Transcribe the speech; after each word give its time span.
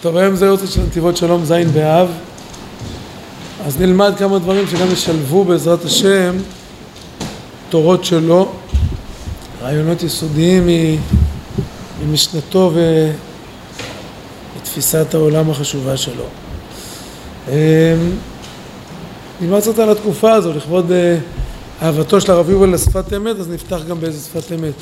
טוב, 0.00 0.16
היום 0.16 0.36
זה 0.36 0.46
יוצא 0.46 0.66
של 0.66 0.82
נתיבות 0.82 1.16
שלום 1.16 1.44
ז' 1.44 1.52
באב, 1.52 2.08
אז 3.66 3.80
נלמד 3.80 4.14
כמה 4.18 4.38
דברים 4.38 4.66
שגם 4.66 4.90
ישלבו 4.92 5.44
בעזרת 5.44 5.84
השם 5.84 6.36
תורות 7.68 8.04
שלו, 8.04 8.52
רעיונות 9.62 10.02
יסודיים 10.02 10.68
ממשנתו 12.02 12.72
ותפיסת 14.60 15.14
העולם 15.14 15.50
החשובה 15.50 15.96
שלו. 15.96 16.24
אמ, 17.48 17.54
נלמד 19.40 19.60
קצת 19.60 19.78
על 19.78 19.90
התקופה 19.90 20.32
הזו, 20.32 20.52
לכבוד 20.52 20.92
אה, 20.92 21.18
אהבתו 21.82 22.20
של 22.20 22.32
הרב 22.32 22.50
יובל 22.50 22.74
לשפת 22.74 23.12
אמת, 23.12 23.36
אז 23.36 23.50
נפתח 23.50 23.80
גם 23.88 24.00
באיזה 24.00 24.24
שפת 24.24 24.52
אמת. 24.52 24.74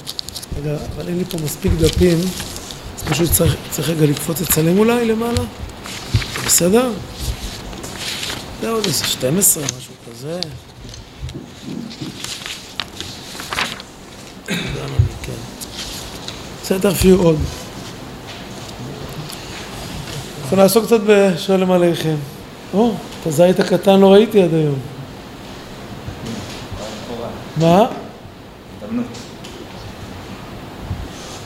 רגע, 0.59 0.77
אבל 0.95 1.09
אין 1.09 1.19
לי 1.19 1.25
פה 1.25 1.39
מספיק 1.45 1.73
דפים. 1.73 2.19
פשוט 3.11 3.31
צריך, 3.31 3.57
צריך 3.71 3.89
רגע 3.89 4.07
לקפוץ 4.07 4.41
לצלם 4.41 4.79
אולי 4.79 5.05
למעלה? 5.05 5.41
בסדר? 6.47 6.91
זה 8.61 8.71
עוד 8.71 8.87
איזה 8.87 9.05
12, 9.05 9.65
משהו 9.65 9.95
כזה. 10.11 10.41
בסדר, 16.63 16.79
תרפיעו 16.79 17.23
עוד. 17.23 17.37
אנחנו 20.43 20.57
נעסוק 20.57 20.85
קצת 20.85 21.01
בשלם 21.07 21.71
עליכם. 21.71 22.17
או, 22.75 22.95
את 23.21 23.27
הזית 23.27 23.61
הקטן 23.61 24.01
לא 24.01 24.13
ראיתי 24.13 24.43
עד 24.43 24.55
היום. 24.55 24.79
מה? 27.57 27.87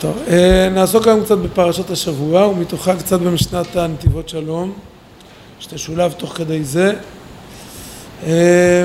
טוב, 0.01 0.19
אה, 0.29 0.69
נעסוק 0.75 1.07
היום 1.07 1.25
קצת 1.25 1.39
בפרשת 1.39 1.91
השבוע 1.91 2.47
ומתוכה 2.47 2.97
קצת 2.97 3.21
במשנת 3.21 3.77
הנתיבות 3.77 4.29
שלום 4.29 4.73
שתשולב 5.61 6.13
תוך 6.13 6.33
כדי 6.37 6.65
זה. 6.65 6.93
אה, 8.27 8.85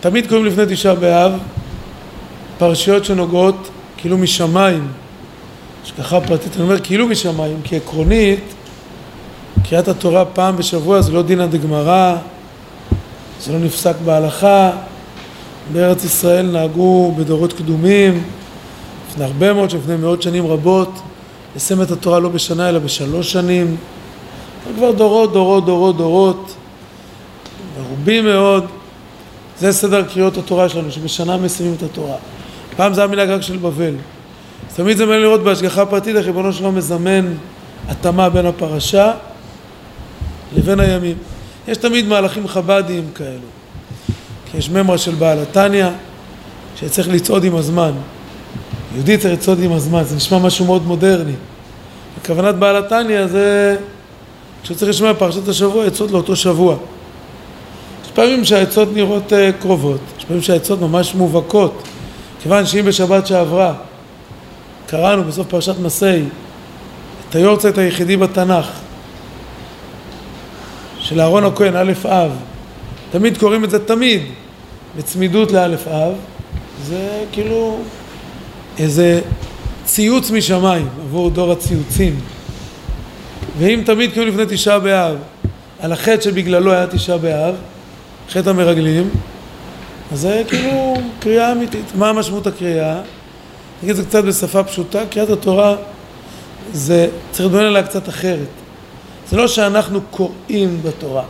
תמיד 0.00 0.28
קוראים 0.28 0.46
לפני 0.46 0.64
תשעה 0.68 0.94
באב 0.94 1.32
פרשיות 2.58 3.04
שנוגעות 3.04 3.68
כאילו 3.96 4.18
משמיים. 4.18 4.88
השגחה 5.84 6.20
פרטית, 6.20 6.56
אני 6.56 6.62
אומר 6.62 6.80
כאילו 6.80 7.08
משמיים 7.08 7.60
כי 7.64 7.76
עקרונית 7.76 8.44
קריאת 9.68 9.88
התורה 9.88 10.24
פעם 10.24 10.56
בשבוע 10.56 11.00
זה 11.00 11.12
לא 11.12 11.22
דינא 11.22 11.46
דגמרא 11.46 12.16
זה 13.40 13.52
לא 13.52 13.58
נפסק 13.58 13.94
בהלכה. 14.04 14.70
בארץ 15.72 16.04
ישראל 16.04 16.46
נהגו 16.46 17.14
בדורות 17.18 17.52
קדומים 17.52 18.22
לפני 19.12 19.24
הרבה 19.24 19.52
מאוד, 19.52 19.72
לפני 19.72 19.96
מאות 19.96 20.22
שנים 20.22 20.46
רבות, 20.46 21.00
לסיים 21.56 21.82
את 21.82 21.90
התורה 21.90 22.20
לא 22.20 22.28
בשנה 22.28 22.68
אלא 22.68 22.78
בשלוש 22.78 23.32
שנים, 23.32 23.76
כבר 24.76 24.90
דורות, 24.92 25.32
דורות, 25.32 25.64
דורות, 25.64 25.96
דורות, 25.96 26.54
מרובים 27.78 28.24
מאוד. 28.24 28.66
זה 29.58 29.72
סדר 29.72 30.02
קריאות 30.02 30.36
התורה 30.36 30.68
שלנו, 30.68 30.90
שבשנה 30.90 31.36
מסיימים 31.36 31.74
את 31.74 31.82
התורה. 31.82 32.16
פעם 32.76 32.94
זה 32.94 33.04
המנהג 33.04 33.28
רק 33.28 33.42
של 33.42 33.56
בבל. 33.56 33.94
אז 34.70 34.76
תמיד 34.76 34.96
זה 34.96 35.04
מעניין 35.06 35.22
לראות 35.22 35.42
בהשגחה 35.42 35.86
פרטית 35.86 36.16
איך 36.16 36.26
ריבונו 36.26 36.52
שלום 36.52 36.74
מזמן 36.74 37.34
התאמה 37.88 38.30
בין 38.30 38.46
הפרשה 38.46 39.12
לבין 40.56 40.80
הימים. 40.80 41.16
יש 41.68 41.76
תמיד 41.76 42.06
מהלכים 42.06 42.48
חב"דיים 42.48 43.04
כאלו. 43.14 43.48
כי 44.50 44.58
יש 44.58 44.70
ממרה 44.70 44.98
של 44.98 45.14
בעל 45.14 45.38
התניא, 45.38 45.86
שצריך 46.76 47.08
לצעוד 47.08 47.44
עם 47.44 47.56
הזמן. 47.56 47.92
יהודי 48.94 49.18
צריך 49.18 49.34
לצעוד 49.34 49.62
עם 49.62 49.72
הזמן, 49.72 50.04
זה 50.04 50.16
נשמע 50.16 50.38
משהו 50.38 50.64
מאוד 50.64 50.86
מודרני. 50.86 51.32
בכוונת 52.20 52.54
בעל 52.54 52.76
התניא 52.76 53.26
זה 53.26 53.76
כשהוא 54.62 54.76
צריך 54.76 54.90
לשמוע 54.90 55.14
פרשת 55.14 55.48
השבוע, 55.48 55.84
עצות 55.84 56.10
לאותו 56.10 56.36
שבוע. 56.36 56.76
יש 58.04 58.10
פעמים 58.10 58.44
שהעצות 58.44 58.88
נראות 58.94 59.32
uh, 59.32 59.62
קרובות, 59.62 60.00
יש 60.18 60.24
פעמים 60.24 60.42
שהעצות 60.42 60.80
ממש 60.80 61.14
מובהקות, 61.14 61.82
כיוון 62.42 62.66
שאם 62.66 62.84
בשבת 62.84 63.26
שעברה 63.26 63.74
קראנו 64.86 65.24
בסוף 65.24 65.46
פרשת 65.46 65.78
מסעי 65.78 66.22
את 67.28 67.34
היורצייט 67.34 67.78
היחידי 67.78 68.16
בתנ"ך 68.16 68.66
של 70.98 71.20
אהרון 71.20 71.44
הכהן, 71.44 71.76
א' 71.76 71.92
אב, 72.04 72.30
תמיד 73.10 73.38
קוראים 73.38 73.64
את 73.64 73.70
זה 73.70 73.86
תמיד 73.86 74.22
בצמידות 74.96 75.52
לאלף 75.52 75.88
אב, 75.88 76.12
זה 76.86 77.24
כאילו 77.32 77.78
איזה 78.78 79.20
ציוץ 79.84 80.30
משמיים 80.30 80.88
עבור 81.04 81.30
דור 81.30 81.52
הציוצים. 81.52 82.20
ואם 83.58 83.82
תמיד 83.86 84.12
כאילו 84.12 84.26
לפני 84.26 84.44
תשעה 84.48 84.78
באב, 84.78 85.16
על 85.80 85.92
החטא 85.92 86.20
שבגללו 86.20 86.72
היה 86.72 86.86
תשעה 86.86 87.18
באב, 87.18 87.54
חטא 88.30 88.50
המרגלים, 88.50 89.10
אז 90.12 90.20
זה 90.20 90.42
כאילו 90.48 90.94
קריאה 91.20 91.52
אמיתית. 91.52 91.84
מה 91.94 92.12
משמעות 92.12 92.46
הקריאה? 92.46 93.00
נגיד 93.82 93.90
את 93.90 93.96
זה 93.96 94.04
קצת 94.04 94.24
בשפה 94.24 94.64
פשוטה, 94.64 95.06
קריאת 95.10 95.30
התורה 95.30 95.76
זה, 96.72 97.08
צריך 97.30 97.48
לדבר 97.48 97.66
עליה 97.66 97.82
קצת 97.82 98.08
אחרת. 98.08 98.48
זה 99.30 99.36
לא 99.36 99.48
שאנחנו 99.48 100.00
קוראים 100.10 100.80
בתורה. 100.82 101.24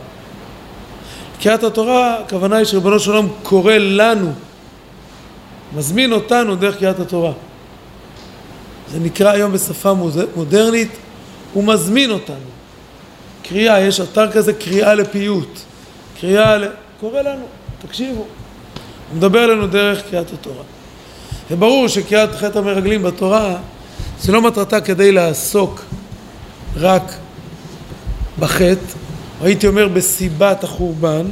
קריאת 1.41 1.63
התורה, 1.63 2.19
הכוונה 2.19 2.55
היא 2.55 2.65
שריבונו 2.65 2.99
של 2.99 3.11
עולם 3.11 3.27
קורא 3.43 3.73
לנו 3.73 4.31
מזמין 5.75 6.11
אותנו 6.11 6.55
דרך 6.55 6.77
קריאת 6.77 6.99
התורה. 6.99 7.31
זה 8.91 8.99
נקרא 8.99 9.31
היום 9.31 9.51
בשפה 9.51 9.93
מודרנית, 10.35 10.91
הוא 11.53 11.63
מזמין 11.63 12.11
אותנו. 12.11 12.53
קריאה, 13.43 13.81
יש 13.81 13.99
אתר 13.99 14.31
כזה 14.31 14.53
קריאה 14.53 14.93
לפיוט. 14.95 15.59
קריאה 16.21 16.57
ל... 16.57 16.67
קורא 16.99 17.21
לנו, 17.21 17.45
תקשיבו. 17.87 18.19
הוא 18.19 19.17
מדבר 19.17 19.43
אלינו 19.43 19.67
דרך 19.67 20.01
קריאת 20.09 20.33
התורה. 20.33 20.63
וברור 21.51 21.87
שקריאת 21.87 22.35
חטא 22.35 22.57
המרגלים 22.57 23.03
בתורה 23.03 23.55
זה 24.21 24.31
לא 24.31 24.41
מטרתה 24.41 24.81
כדי 24.81 25.11
לעסוק 25.11 25.81
רק 26.77 27.13
בחטא, 28.39 28.75
הייתי 29.41 29.67
אומר 29.67 29.87
בסיבת 29.87 30.63
החורבן. 30.63 31.25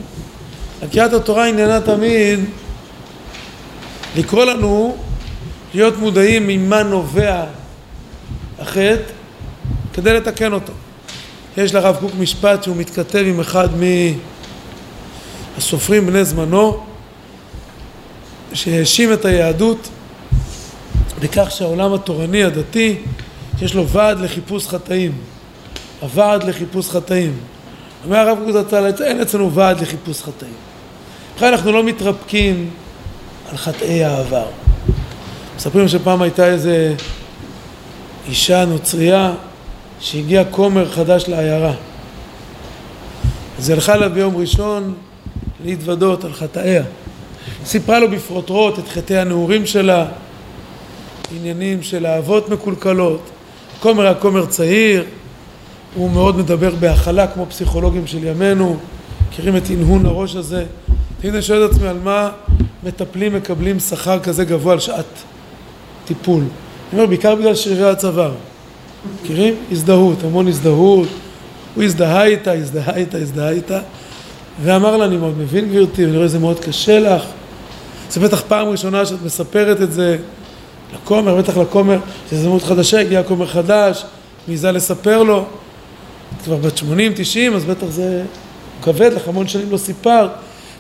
קריאת 0.92 1.14
התורה 1.14 1.48
עניינה 1.48 1.82
תמיד 1.82 2.40
לקרוא 4.16 4.46
לנו 4.46 4.98
להיות 5.74 5.98
מודעים 5.98 6.48
ממה 6.48 6.84
נובע 6.84 7.44
החטא 8.60 9.12
כדי 9.94 10.14
לתקן 10.14 10.54
אותו. 10.54 10.74
יש 11.58 11.74
לרב 11.74 11.98
קוק 12.00 12.12
משפט 12.20 12.64
שהוא 12.64 12.76
מתכתב 12.76 13.24
עם 13.28 13.40
אחד 13.40 13.70
מהסופרים 15.58 16.06
בני 16.06 16.26
זמנו 16.26 16.84
שהאשים 18.54 19.14
את 19.14 19.26
היהדות 19.26 19.90
בכך 21.20 21.52
שהעולם 21.52 21.94
התורני 21.94 22.44
הדתי 22.44 22.98
יש 23.62 23.76
לו 23.76 23.88
ועד 23.88 24.20
לחיפוש 24.20 24.68
חטאים. 24.68 25.12
הוועד 26.00 26.44
לחיפוש 26.44 26.90
חטאים. 26.90 27.38
אומר 28.06 28.18
הרב 28.18 28.38
קוק 28.38 28.52
זצ"ל 28.52 29.04
אין 29.04 29.22
אצלנו 29.22 29.54
ועד 29.54 29.82
לחיפוש 29.82 30.22
חטאים. 30.22 30.54
בכלל 31.36 31.54
אנחנו 31.54 31.72
לא 31.72 31.84
מתרפקים 31.84 32.70
על 33.52 33.58
חטאי 33.58 34.04
העבר. 34.04 34.46
מספרים 35.56 35.88
שפעם 35.88 36.22
הייתה 36.22 36.46
איזה 36.46 36.96
אישה 38.30 38.66
נוצרייה 38.66 39.34
שהגיע 40.00 40.44
כומר 40.52 40.92
חדש 40.92 41.26
לעיירה. 41.28 41.74
אז 43.60 43.70
היא 43.70 43.76
הלכה 43.76 43.94
אליו 43.94 44.12
ביום 44.14 44.38
ראשון 44.38 44.94
להתוודות 45.66 46.24
על 46.24 46.34
חטאיה. 46.34 46.84
סיפרה 47.66 48.00
לו 48.00 48.12
בפרוטרוט 48.12 48.80
את 48.80 48.88
חטאי 48.88 49.18
הנעורים 49.18 49.66
שלה, 49.66 50.06
עניינים 51.36 51.84
של 51.84 52.06
אהבות 52.06 52.50
מקולקלות. 52.50 53.30
כומר 53.80 54.04
היה 54.04 54.16
כומר 54.16 54.46
צעיר, 54.46 55.04
הוא 55.96 56.12
מאוד 56.12 56.38
מדבר 56.38 56.76
בהכלה 56.80 57.28
כמו 57.28 57.46
פסיכולוגים 57.50 58.08
של 58.08 58.24
ימינו, 58.24 58.78
מכירים 59.30 59.58
את 59.58 59.64
הנהון 59.70 60.06
הראש 60.06 60.36
הזה. 60.36 60.66
תמיד 61.22 61.34
אני 61.34 61.44
שואל 61.44 61.66
את 61.66 61.72
עצמי 61.72 61.88
על 61.88 61.98
מה 62.04 62.30
מטפלים 62.84 63.36
מקבלים 63.36 63.80
שכר 63.80 64.20
כזה 64.20 64.46
גבוה 64.46 64.74
על 64.74 64.80
שעת 64.80 65.06
טיפול. 66.06 66.44
אני 66.44 67.00
אומר, 67.00 67.06
בעיקר 67.06 67.36
בגלל 67.36 67.56
שרירי 67.56 67.90
הצוואר. 67.90 68.34
מכירים? 69.22 69.56
הזדהות, 69.72 70.24
המון 70.24 70.48
הזדהות. 70.48 71.08
הוא 71.76 71.84
הזדהה 71.84 72.26
איתה, 72.26 72.52
הזדהה 72.52 72.96
איתה, 72.96 73.18
הזדהה 73.18 73.50
איתה, 73.50 73.80
ואמר 74.64 74.98
לה, 74.98 75.06
אני 75.06 75.18
מאוד 75.18 75.38
מבין 75.38 75.70
גברתי, 75.70 76.06
ואני 76.06 76.18
רואה 76.18 76.28
שזה 76.28 76.40
מאוד 76.40 76.60
קשה 76.60 77.00
לך. 77.00 77.24
זה 78.10 78.20
בטח 78.20 78.44
פעם 78.48 78.68
ראשונה 78.68 79.06
שאת 79.06 79.22
מספרת 79.26 79.82
את 79.82 79.94
זה 79.94 80.18
לכומר, 80.94 81.36
בטח 81.36 81.58
לכומר, 81.58 82.00
שזו 82.30 82.44
דמות 82.44 82.64
חדשה, 82.64 83.00
הגיע 83.00 83.24
כומר 83.24 83.48
חדש, 83.48 84.06
מעיזה 84.48 84.72
לספר 84.72 85.24
לו. 85.24 85.46
את 86.38 86.42
כבר 86.44 86.56
בת 86.56 86.80
80-90, 86.80 87.56
אז 87.56 87.66
בטח 87.66 87.88
זה 87.90 88.24
כבד 88.84 89.14
לך, 89.14 89.28
המון 89.28 89.48
שנים 89.48 89.72
לא 89.72 89.78
סיפרת. 89.78 90.32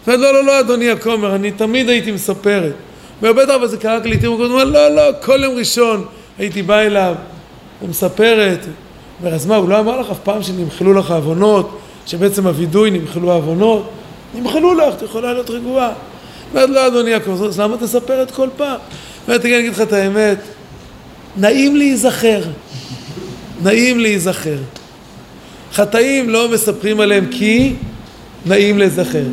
ואומרת, 0.07 0.21
לא, 0.21 0.33
לא, 0.33 0.44
לא, 0.44 0.59
אדוני 0.59 0.89
הכומר, 0.89 1.36
אני 1.36 1.51
תמיד 1.51 1.89
הייתי 1.89 2.12
מספרת. 2.12 2.74
אומר, 3.21 3.33
בטח, 3.33 3.53
אבל 3.56 3.68
זה 3.68 3.77
קרה 3.77 3.98
רק 3.98 4.06
לעיתים, 4.06 4.31
הוא 4.31 4.45
אומר, 4.45 4.63
לא, 4.63 4.88
לא, 4.95 5.01
כל 5.21 5.44
יום 5.44 5.56
ראשון 5.56 6.06
הייתי 6.38 6.62
בא 6.62 6.80
אליו 6.80 7.15
ומספרת. 7.81 8.65
אומר, 9.19 9.33
אז 9.33 9.45
מה, 9.45 9.56
הוא 9.56 9.69
לא 9.69 9.80
אמר 9.80 10.00
לך 10.01 10.12
אף 10.12 10.19
פעם 10.24 10.44
שנמחלו 10.44 10.94
לך 10.94 11.12
עוונות, 11.12 11.80
שבעצם 12.07 12.48
הווידוי 12.48 12.92
נמחלו 12.92 13.31
העוונות? 13.31 13.89
נמחלו 14.36 14.74
לך, 14.74 14.94
את 14.94 15.01
יכולה 15.01 15.33
להיות 15.33 15.50
רגועה. 15.50 15.94
אומרת, 16.51 16.69
לא, 16.69 16.88
אדוני 16.88 17.09
יעקב, 17.09 17.44
אז 17.44 17.59
למה 17.59 17.77
תספרת 17.77 18.31
כל 18.31 18.50
פעם? 18.57 18.77
אומרת, 19.27 19.45
אני 19.45 19.59
אגיד 19.59 19.71
לך 19.71 19.81
את 19.81 19.94
האמת, 19.94 20.38
נעים 21.38 21.75
להיזכר. 21.75 22.42
נעים 23.63 24.00
להיזכר. 24.00 24.57
חטאים 25.74 26.30
לא 26.30 26.50
מספרים 26.50 27.00
עליהם 27.00 27.27
כי 27.31 27.74
נעים 28.45 28.77
להיזכר. 28.77 29.24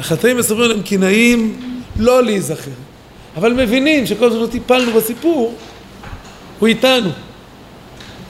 החטאים 0.00 0.36
מספרים 0.36 0.62
עליהם 0.62 0.82
כי 0.82 0.96
נעים 0.96 1.60
לא 1.96 2.22
להיזכר. 2.22 2.70
אבל 3.36 3.52
מבינים 3.52 4.06
שכל 4.06 4.30
זמן 4.30 4.46
טיפלנו 4.46 4.92
בסיפור, 4.92 5.54
הוא 6.58 6.68
איתנו. 6.68 7.10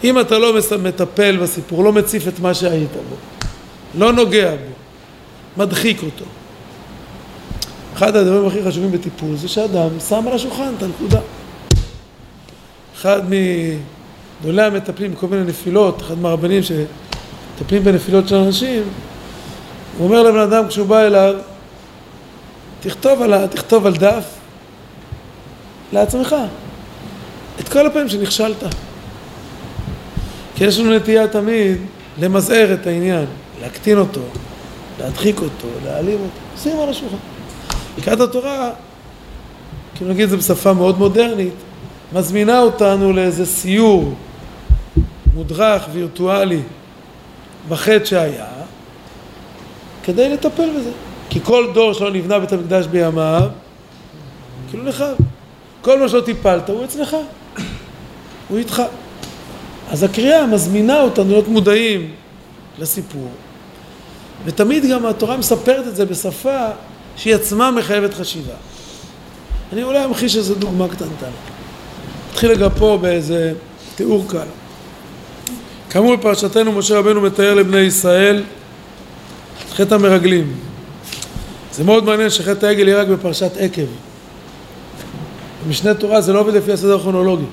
אם 0.04 0.20
אתה 0.20 0.38
לא 0.38 0.54
מטפל 0.82 1.36
בסיפור, 1.36 1.84
לא 1.84 1.92
מציף 1.92 2.28
את 2.28 2.40
מה 2.40 2.54
שהיית 2.54 2.92
בו, 2.92 3.16
לא 3.98 4.12
נוגע 4.12 4.50
בו, 4.50 5.62
מדחיק 5.62 6.02
אותו. 6.02 6.24
אחד 7.94 8.16
הדברים 8.16 8.46
הכי 8.46 8.64
חשובים 8.64 8.92
בטיפול 8.92 9.36
זה 9.36 9.48
שאדם 9.48 9.88
שם 10.08 10.28
על 10.28 10.34
השולחן 10.34 10.72
את 10.78 10.82
הנקודה. 10.82 11.20
אחד 12.96 13.20
מגדולי 13.28 14.62
המטפלים 14.62 15.12
בכל 15.14 15.26
מיני 15.26 15.44
נפילות, 15.44 16.00
אחד 16.00 16.18
מהרבנים 16.18 16.62
שמטפלים 16.62 17.84
בנפילות 17.84 18.28
של 18.28 18.34
אנשים, 18.34 18.82
הוא 19.98 20.08
אומר 20.08 20.22
לבן 20.22 20.38
אדם 20.38 20.68
כשהוא 20.68 20.86
בא 20.86 21.00
אליו, 21.00 21.34
תכתוב 22.80 23.22
על, 23.22 23.46
תכתוב 23.46 23.86
על 23.86 23.96
דף 23.96 24.24
לעצמך 25.92 26.36
את 27.60 27.68
כל 27.68 27.86
הפעמים 27.86 28.08
שנכשלת. 28.08 28.64
כי 30.56 30.64
יש 30.64 30.78
לנו 30.78 30.96
נטייה 30.96 31.28
תמיד 31.28 31.78
למזער 32.18 32.74
את 32.74 32.86
העניין, 32.86 33.26
להקטין 33.62 33.98
אותו, 33.98 34.20
להדחיק 35.00 35.40
אותו, 35.40 35.68
להעלים 35.84 36.18
אותו, 36.18 36.62
שים 36.62 36.80
על 36.80 36.88
השולחן. 36.88 37.16
בקריאת 37.98 38.20
התורה, 38.20 38.70
כאילו 39.94 40.10
נגיד 40.10 40.24
את 40.24 40.30
זה 40.30 40.36
בשפה 40.36 40.72
מאוד 40.72 40.98
מודרנית, 40.98 41.54
מזמינה 42.12 42.60
אותנו 42.60 43.12
לאיזה 43.12 43.46
סיור 43.46 44.14
מודרך, 45.34 45.82
וירטואלי, 45.92 46.60
בחטא 47.68 48.04
שהיה, 48.04 48.46
כדי 50.04 50.28
לטפל 50.28 50.70
בזה. 50.78 50.90
כי 51.30 51.40
כל 51.42 51.70
דור 51.74 51.92
שלא 51.92 52.10
נבנה 52.10 52.38
בית 52.38 52.52
המקדש 52.52 52.86
בימיו, 52.86 53.48
כאילו 54.70 54.84
נחב. 54.84 55.14
כל 55.82 56.00
מה 56.00 56.08
שלא 56.08 56.20
טיפלת 56.20 56.70
הוא 56.70 56.84
אצלך, 56.84 57.16
הוא 58.48 58.58
איתך. 58.58 58.82
אז 59.90 60.02
הקריאה 60.02 60.46
מזמינה 60.46 61.00
אותנו 61.00 61.30
להיות 61.30 61.48
מודעים 61.48 62.10
לסיפור, 62.78 63.30
ותמיד 64.44 64.84
גם 64.90 65.06
התורה 65.06 65.36
מספרת 65.36 65.86
את 65.86 65.96
זה 65.96 66.04
בשפה 66.04 66.66
שהיא 67.16 67.34
עצמה 67.34 67.70
מחייבת 67.70 68.14
חשיבה. 68.14 68.54
אני 69.72 69.82
אולי 69.82 70.04
אמחיש 70.04 70.36
איזו 70.36 70.54
דוגמה 70.54 70.88
קטנטנה. 70.88 71.28
נתחיל 72.30 72.50
רגע 72.50 72.68
פה 72.78 72.98
באיזה 73.00 73.52
תיאור 73.94 74.24
קל. 74.28 74.46
כאמור 75.90 76.16
בפרשתנו 76.16 76.72
משה 76.72 76.98
רבנו 76.98 77.20
מתאר 77.20 77.54
לבני 77.54 77.78
ישראל 77.78 78.42
את 79.66 79.72
חטא 79.72 79.94
המרגלים. 79.94 80.69
זה 81.72 81.84
מאוד 81.84 82.04
מעניין 82.04 82.30
שחטא 82.30 82.66
העגל 82.66 82.88
יהיה 82.88 83.00
רק 83.00 83.08
בפרשת 83.08 83.50
עקב. 83.58 83.86
במשנה 85.66 85.94
תורה 85.94 86.20
זה 86.20 86.32
לא 86.32 86.40
עובד 86.40 86.54
לפי 86.54 86.72
הסדר 86.72 86.96
הכרונולוגי. 86.96 87.44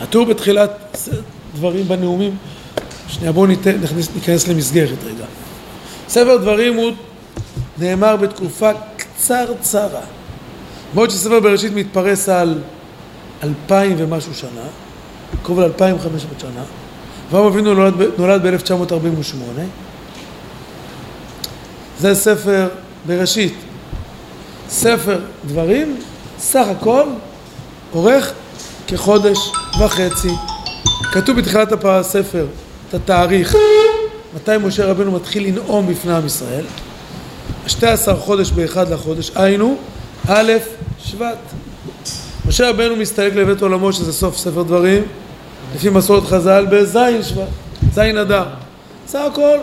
התיאור 0.00 0.26
בתחילת 0.26 0.98
דברים 1.54 1.88
בנאומים, 1.88 2.36
שנייה 3.08 3.32
בואו 3.32 3.46
ניכנס 4.14 4.48
למסגרת 4.48 4.98
רגע. 5.04 5.24
ספר 6.08 6.36
דברים 6.36 6.74
הוא 6.74 6.92
נאמר 7.78 8.16
בתקופה 8.16 8.70
קצרצרה. 8.96 10.00
בעוד 10.94 11.10
שספר 11.10 11.40
בראשית 11.40 11.72
מתפרס 11.72 12.28
על 12.28 12.58
אלפיים 13.44 13.94
ומשהו 13.98 14.34
שנה, 14.34 14.66
קרוב 15.42 15.60
לאלפיים 15.60 15.96
וחמש 15.96 16.24
מאות 16.24 16.40
שנה, 16.40 16.62
ואברהם 17.30 17.52
אבינו 17.52 17.74
נולד, 17.74 17.94
נולד 18.18 18.46
ב-1948. 18.46 19.85
זה 22.00 22.14
ספר 22.14 22.68
בראשית. 23.06 23.54
ספר 24.68 25.18
דברים, 25.46 25.96
סך 26.38 26.66
הכל, 26.68 27.02
אורך 27.94 28.32
כחודש 28.86 29.38
וחצי. 29.80 30.30
כתוב 31.12 31.36
בתחילת 31.36 31.84
הספר 31.84 32.46
את 32.88 32.94
התאריך, 32.94 33.56
מתי 34.34 34.50
משה 34.62 34.86
רבנו 34.86 35.12
מתחיל 35.12 35.46
לנאום 35.46 35.86
בפני 35.86 36.12
עם 36.12 36.26
ישראל. 36.26 36.64
12 37.66 38.16
חודש 38.16 38.50
באחד 38.50 38.88
לחודש, 38.92 39.30
היינו 39.34 39.76
א' 40.28 40.52
שבט. 41.04 41.38
משה 42.48 42.70
רבנו 42.70 42.96
מסתלק 42.96 43.34
לבית 43.34 43.62
עולמו 43.62 43.92
שזה 43.92 44.12
סוף 44.12 44.36
ספר 44.36 44.62
דברים, 44.62 45.02
לפי 45.74 45.90
מסורת 45.90 46.24
חז"ל 46.24 46.66
בזין 46.70 47.22
שבט, 47.22 47.48
זין 47.94 48.18
אדר. 48.18 48.44
סך 49.08 49.20
הכל 49.32 49.58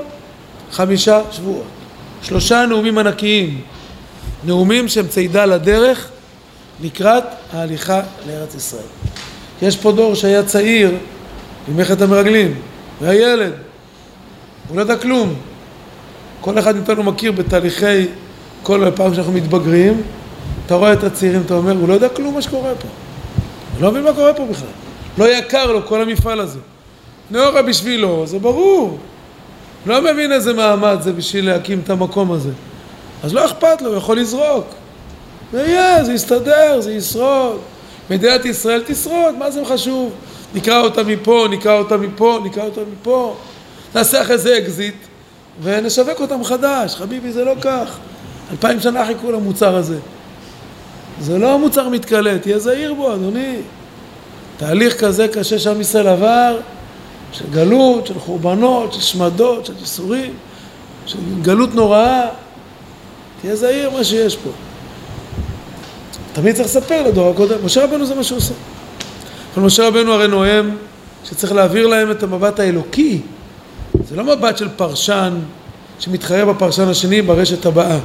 חמישה 0.71 1.21
שבועות. 1.31 1.82
שלושה 2.23 2.65
נאומים 2.65 2.97
ענקיים, 2.97 3.61
נאומים 4.45 4.87
שהם 4.87 5.07
צידה 5.07 5.45
לדרך 5.45 6.09
לקראת 6.83 7.23
ההליכה 7.53 8.01
לארץ 8.27 8.55
ישראל. 8.55 8.83
יש 9.61 9.77
פה 9.77 9.91
דור 9.91 10.15
שהיה 10.15 10.43
צעיר 10.43 10.91
במלאכת 11.67 12.01
המרגלים, 12.01 12.55
והיה 13.01 13.33
ילד, 13.33 13.51
הוא 14.67 14.77
לא 14.77 14.81
ידע 14.81 14.95
כלום. 14.95 15.33
כל 16.41 16.59
אחד 16.59 16.75
מאיתנו 16.75 17.03
מכיר 17.03 17.31
בתהליכי, 17.31 18.05
כל 18.63 18.87
פעם 18.95 19.13
שאנחנו 19.13 19.33
מתבגרים, 19.33 20.01
אתה 20.65 20.75
רואה 20.75 20.93
את 20.93 21.03
הצעירים, 21.03 21.41
אתה 21.45 21.53
אומר, 21.53 21.71
הוא 21.71 21.89
לא 21.89 21.93
יודע 21.93 22.09
כלום 22.09 22.33
מה 22.33 22.41
שקורה 22.41 22.75
פה. 22.75 22.87
הוא 23.73 23.81
לא 23.81 23.91
מבין 23.91 24.03
מה 24.03 24.13
קורה 24.13 24.33
פה 24.33 24.45
בכלל. 24.45 24.67
לא 25.17 25.37
יקר 25.37 25.71
לו 25.71 25.85
כל 25.85 26.01
המפעל 26.01 26.39
הזה. 26.39 26.59
נאורה 27.31 27.61
בשבילו, 27.61 28.27
זה 28.27 28.39
ברור. 28.39 28.97
לא 29.85 30.01
מבין 30.01 30.31
איזה 30.31 30.53
מעמד 30.53 30.97
זה 31.01 31.13
בשביל 31.13 31.45
להקים 31.45 31.81
את 31.83 31.89
המקום 31.89 32.31
הזה. 32.31 32.49
אז 33.23 33.33
לא 33.33 33.45
אכפת 33.45 33.81
לו, 33.81 33.89
הוא 33.89 33.97
יכול 33.97 34.19
לזרוק. 34.19 34.65
זה 35.51 35.61
יהיה, 35.61 36.03
זה 36.03 36.13
יסתדר, 36.13 36.81
זה 36.81 36.91
ישרוד. 36.91 37.59
מדינת 38.09 38.45
ישראל 38.45 38.83
תשרוד, 38.85 39.35
מה 39.39 39.51
זה 39.51 39.65
חשוב? 39.65 40.11
נקרא 40.55 40.79
אותה 40.79 41.03
מפה, 41.03 41.47
נקרא 41.51 41.73
אותה 41.73 41.97
מפה, 41.97 42.39
נקרא 42.43 42.63
אותה 42.63 42.81
מפה. 42.91 43.35
נעשה 43.95 44.21
אחרי 44.21 44.37
זה 44.37 44.57
אקזיט 44.57 44.95
ונשווק 45.63 46.21
אותה 46.21 46.37
מחדש. 46.37 46.95
חביבי, 46.95 47.31
זה 47.31 47.45
לא 47.45 47.53
כך. 47.61 47.97
אלפיים 48.51 48.79
שנה 48.79 49.05
חיכו 49.05 49.31
למוצר 49.31 49.75
הזה. 49.75 49.97
זה 51.21 51.37
לא 51.37 51.59
מוצר 51.59 51.89
מתכלה, 51.89 52.39
תהיה 52.39 52.59
זהיר 52.59 52.93
בו, 52.93 53.13
אדוני. 53.13 53.57
תהליך 54.57 54.99
כזה 54.99 55.27
קשה 55.27 55.59
שעם 55.59 55.81
ישראל 55.81 56.07
עבר, 56.07 56.57
של 57.33 57.45
גלות, 57.51 58.07
של 58.07 58.19
חורבנות, 58.19 58.93
של 58.93 59.01
שמדות, 59.01 59.65
של 59.65 59.73
ייסורים, 59.79 60.33
של 61.05 61.17
גלות 61.41 61.75
נוראה. 61.75 62.29
תהיה 63.41 63.55
זהיר 63.55 63.89
מה 63.89 64.03
שיש 64.03 64.35
פה. 64.35 64.49
תמיד 66.33 66.55
צריך 66.55 66.67
לספר 66.67 67.07
לדור 67.07 67.29
הקודם. 67.29 67.65
משה 67.65 67.83
רבנו 67.83 68.05
זה 68.05 68.15
מה 68.15 68.23
שהוא 68.23 68.37
עושה. 68.37 68.53
אבל 69.55 69.65
משה 69.65 69.87
רבנו 69.87 70.13
הרי 70.13 70.27
נואם 70.27 70.69
שצריך 71.25 71.53
להעביר 71.53 71.87
להם 71.87 72.11
את 72.11 72.23
המבט 72.23 72.59
האלוקי. 72.59 73.21
זה 74.09 74.15
לא 74.15 74.23
מבט 74.23 74.57
של 74.57 74.69
פרשן 74.75 75.33
שמתחרה 75.99 76.45
בפרשן 76.45 76.87
השני 76.87 77.21
ברשת 77.21 77.65
הבאה. 77.65 77.99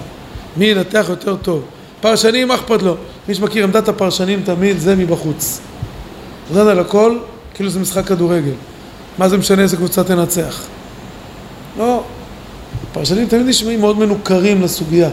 מי 0.57 0.65
ינתח 0.65 1.07
יותר 1.09 1.37
טוב. 1.37 1.63
פרשנים, 2.01 2.49
מה 2.49 2.55
אכפת 2.55 2.83
לו? 2.83 2.97
מי 3.29 3.35
שמכיר 3.35 3.65
עמדת 3.65 3.89
הפרשנים 3.89 4.43
תמיד 4.45 4.79
זה 4.79 4.97
מבחוץ. 4.97 5.61
דן 6.55 6.69
על 6.69 6.79
הכל, 6.79 7.19
כאילו 7.55 7.71
זה 7.71 7.81
משחק 7.81 8.07
כדורגל. 8.07 8.53
מה 9.19 9.29
זה 9.29 9.37
משנה 9.37 9.63
איזה 9.63 9.77
קבוצה 9.77 10.05
תנצח? 10.05 10.67
לא. 11.79 12.03
פרשנים 12.93 13.29
תמיד 13.29 13.47
נשמעים 13.47 13.81
מאוד 13.81 13.99
מנוכרים 13.99 14.63
לסוגיה. 14.63 15.11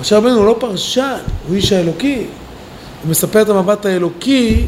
משה 0.00 0.16
רבנו 0.16 0.36
הוא 0.36 0.46
לא 0.46 0.56
פרשן, 0.60 1.18
הוא 1.48 1.56
איש 1.56 1.72
האלוקי. 1.72 2.26
הוא 3.02 3.10
מספר 3.10 3.42
את 3.42 3.48
המבט 3.48 3.86
האלוקי 3.86 4.66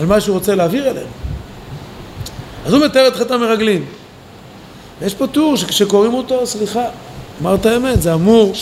על 0.00 0.06
מה 0.06 0.20
שהוא 0.20 0.34
רוצה 0.34 0.54
להעביר 0.54 0.90
אלינו. 0.90 1.06
אז 2.66 2.72
הוא 2.72 2.84
מתאר 2.84 3.08
את 3.08 3.16
חטא 3.16 3.34
המרגלים. 3.34 3.84
יש 5.02 5.14
פה 5.14 5.26
טור 5.26 5.56
שכשקוראים 5.56 6.14
אותו, 6.14 6.46
סליחה, 6.46 6.84
אמרת 7.40 7.66
האמת, 7.66 8.02
זה 8.02 8.14
אמור, 8.14 8.52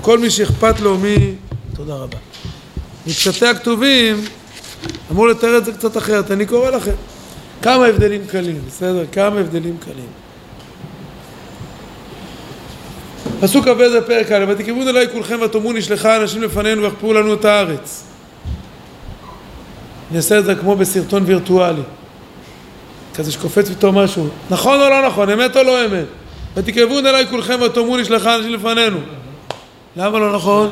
כל 0.00 0.18
מי 0.18 0.30
שאכפת 0.30 0.80
לו 0.80 0.98
מ... 0.98 1.04
תודה 1.76 1.94
רבה. 1.94 2.18
מקצתי 3.06 3.46
הכתובים, 3.46 4.24
אמור 5.10 5.28
לתאר 5.28 5.58
את 5.58 5.64
זה 5.64 5.72
קצת 5.72 5.96
אחרת. 5.96 6.30
אני 6.30 6.46
קורא 6.46 6.70
לכם. 6.70 6.94
כמה 7.62 7.86
הבדלים 7.86 8.26
קלים, 8.26 8.60
בסדר? 8.66 9.04
כמה 9.12 9.40
הבדלים 9.40 9.76
קלים. 9.84 10.06
פסוק 13.40 13.64
כ"ב 13.64 13.88
זה 13.88 14.00
פרק 14.06 14.32
א', 14.32 14.44
ותקרבון 14.48 14.88
אליי 14.88 15.08
כולכם 15.12 15.38
ותאמרו 15.44 15.72
נשלחה 15.72 16.16
אנשים 16.16 16.42
לפנינו 16.42 16.82
ויכפו 16.82 17.12
לנו 17.12 17.34
את 17.34 17.44
הארץ. 17.44 18.04
אני 20.10 20.16
אעשה 20.16 20.38
את 20.38 20.44
זה 20.44 20.54
כמו 20.54 20.76
בסרטון 20.76 21.22
וירטואלי. 21.26 21.82
כזה 23.14 23.32
שקופץ 23.32 23.70
פתאום 23.70 23.98
משהו. 23.98 24.28
נכון 24.50 24.80
או 24.80 24.90
לא 24.90 25.06
נכון? 25.06 25.30
אמת 25.30 25.56
או 25.56 25.62
לא 25.62 25.86
אמת? 25.86 26.06
ותקרבון 26.56 27.06
אליי 27.06 27.26
כולכם 27.30 27.58
ותאמרו 27.62 27.96
נשלחה 27.96 28.36
אנשים 28.36 28.54
לפנינו. 28.54 28.98
למה 29.96 30.18
לא 30.18 30.32
נכון? 30.32 30.70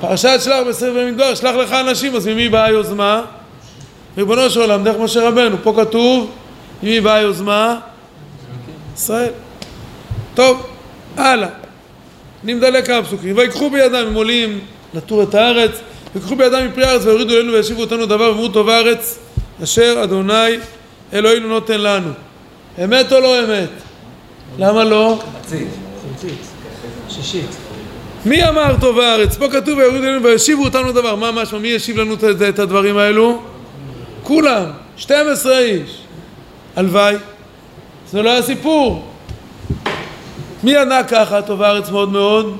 פרשת 0.00 0.40
שלח 0.44 0.66
בספר 0.68 0.92
במדבר, 0.92 1.34
שלח 1.34 1.54
לך 1.54 1.72
אנשים, 1.72 2.16
אז 2.16 2.26
ממי 2.26 2.48
באה 2.48 2.64
היוזמה? 2.64 3.22
ריבונו 4.16 4.50
של 4.50 4.60
עולם, 4.60 4.84
דרך 4.84 4.96
משה 5.00 5.28
רבנו. 5.28 5.56
פה 5.62 5.74
כתוב, 5.76 6.30
ממי 6.82 7.00
באה 7.00 7.14
היוזמה? 7.14 7.78
ישראל. 8.96 9.30
טוב, 10.34 10.66
הלאה. 11.16 11.48
אני 12.44 12.54
מדלג 12.54 12.86
כמה 12.86 13.02
פסוקים. 13.02 13.36
ויקחו 13.36 13.70
בידם, 13.70 14.04
הם 14.06 14.14
עולים 14.14 14.60
לטור 14.94 15.22
את 15.22 15.34
הארץ, 15.34 15.70
ויקחו 16.14 16.36
בידם 16.36 16.66
מפרי 16.66 16.84
הארץ 16.84 17.04
ויורידו 17.04 17.34
אלינו 17.34 17.52
וישיבו 17.52 17.80
אותנו 17.80 18.06
דבר 18.06 18.30
ואמרו 18.30 18.48
טוב 18.48 18.68
הארץ 18.68 19.18
אשר 19.62 20.00
אדוני 20.04 20.56
אלוהינו 21.12 21.48
נותן 21.48 21.80
לנו. 21.80 22.10
אמת 22.84 23.12
או 23.12 23.20
לא 23.20 23.44
אמת? 23.44 23.70
למה 24.58 24.84
לא? 24.84 25.18
שישית. 27.08 27.67
מי 28.28 28.48
אמר 28.48 28.76
טוב 28.80 28.98
הארץ? 28.98 29.36
פה 29.36 29.48
כתוב 29.48 29.78
ויורידו 29.78 30.04
אלינו 30.04 30.22
וישיבו 30.22 30.64
אותנו 30.64 30.92
דבר. 30.92 31.14
מה 31.14 31.32
משמע? 31.32 31.58
מי 31.58 31.68
ישיב 31.68 31.98
לנו 31.98 32.14
את 32.48 32.58
הדברים 32.58 32.96
האלו? 32.96 33.42
כולם. 34.22 34.64
12 34.96 35.58
איש. 35.58 35.98
הלוואי. 36.76 37.16
זה 38.10 38.22
לא 38.22 38.30
היה 38.30 38.42
סיפור. 38.42 39.06
מי 40.62 40.76
ענה 40.76 41.04
ככה, 41.04 41.42
טוב 41.42 41.62
הארץ 41.62 41.90
מאוד 41.90 42.12
מאוד? 42.12 42.56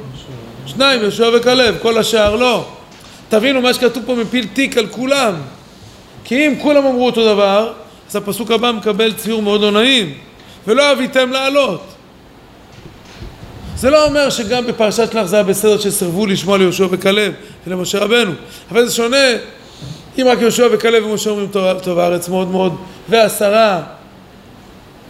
שניים, 0.66 1.00
יהושע 1.02 1.30
וכלב, 1.34 1.76
כל 1.82 1.98
השאר 1.98 2.37
לא. 2.37 2.64
תבינו, 3.28 3.60
מה 3.60 3.75
שכתוב 3.75 4.02
פה 4.06 4.14
מפיל 4.14 4.46
תיק 4.52 4.78
על 4.78 4.87
כולם. 4.87 5.34
כי 6.25 6.46
אם 6.46 6.54
כולם 6.62 6.87
אמרו 6.87 7.06
אותו 7.06 7.34
דבר, 7.34 7.72
אז 8.10 8.16
הפסוק 8.16 8.50
הבא 8.50 8.72
מקבל 8.72 9.12
ציור 9.12 9.42
מאוד 9.42 9.60
לא 9.60 9.70
נעים. 9.70 10.14
ולא 10.66 10.92
אביתם 10.92 11.32
לעלות. 11.32 11.97
זה 13.78 13.90
לא 13.90 14.06
אומר 14.06 14.30
שגם 14.30 14.66
בפרשת 14.66 15.12
שלח 15.12 15.26
זה 15.26 15.37
היה 15.37 15.42
בסדר 15.42 15.78
שסירבו 15.78 16.26
לשמוע 16.26 16.58
ליהושע 16.58 16.87
וכלב 16.90 17.32
ולמשה 17.66 17.99
רבנו. 17.99 18.32
אבל 18.70 18.87
זה 18.87 18.94
שונה 18.94 19.26
אם 20.18 20.26
רק 20.28 20.40
יהושע 20.40 20.68
וכלב 20.73 21.06
ומשה 21.06 21.30
אומרים 21.30 21.49
טוב 21.82 21.99
הארץ 21.99 22.28
מאוד 22.28 22.50
מאוד, 22.50 22.76
ועשרה, 23.08 23.82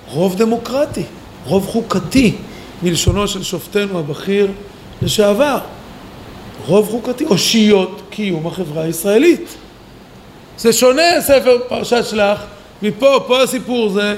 רוב 0.09 0.37
דמוקרטי, 0.37 1.03
רוב 1.45 1.67
חוקתי. 1.67 2.35
מלשונו 2.83 3.29
של 3.29 3.43
שופטנו 3.43 3.99
הבכיר 3.99 4.49
לשעבר. 5.03 5.59
רוב 6.67 6.89
חוקתי, 6.91 7.25
אושיות 7.25 8.03
קיום 8.11 8.47
החברה 8.47 8.83
הישראלית. 8.83 9.55
זה 10.59 10.73
שונה 10.73 11.21
ספר 11.21 11.59
פרשת 11.69 12.05
שלח, 12.11 12.41
מפה, 12.83 13.25
פה 13.27 13.43
הסיפור 13.43 13.89
זה 13.89 14.17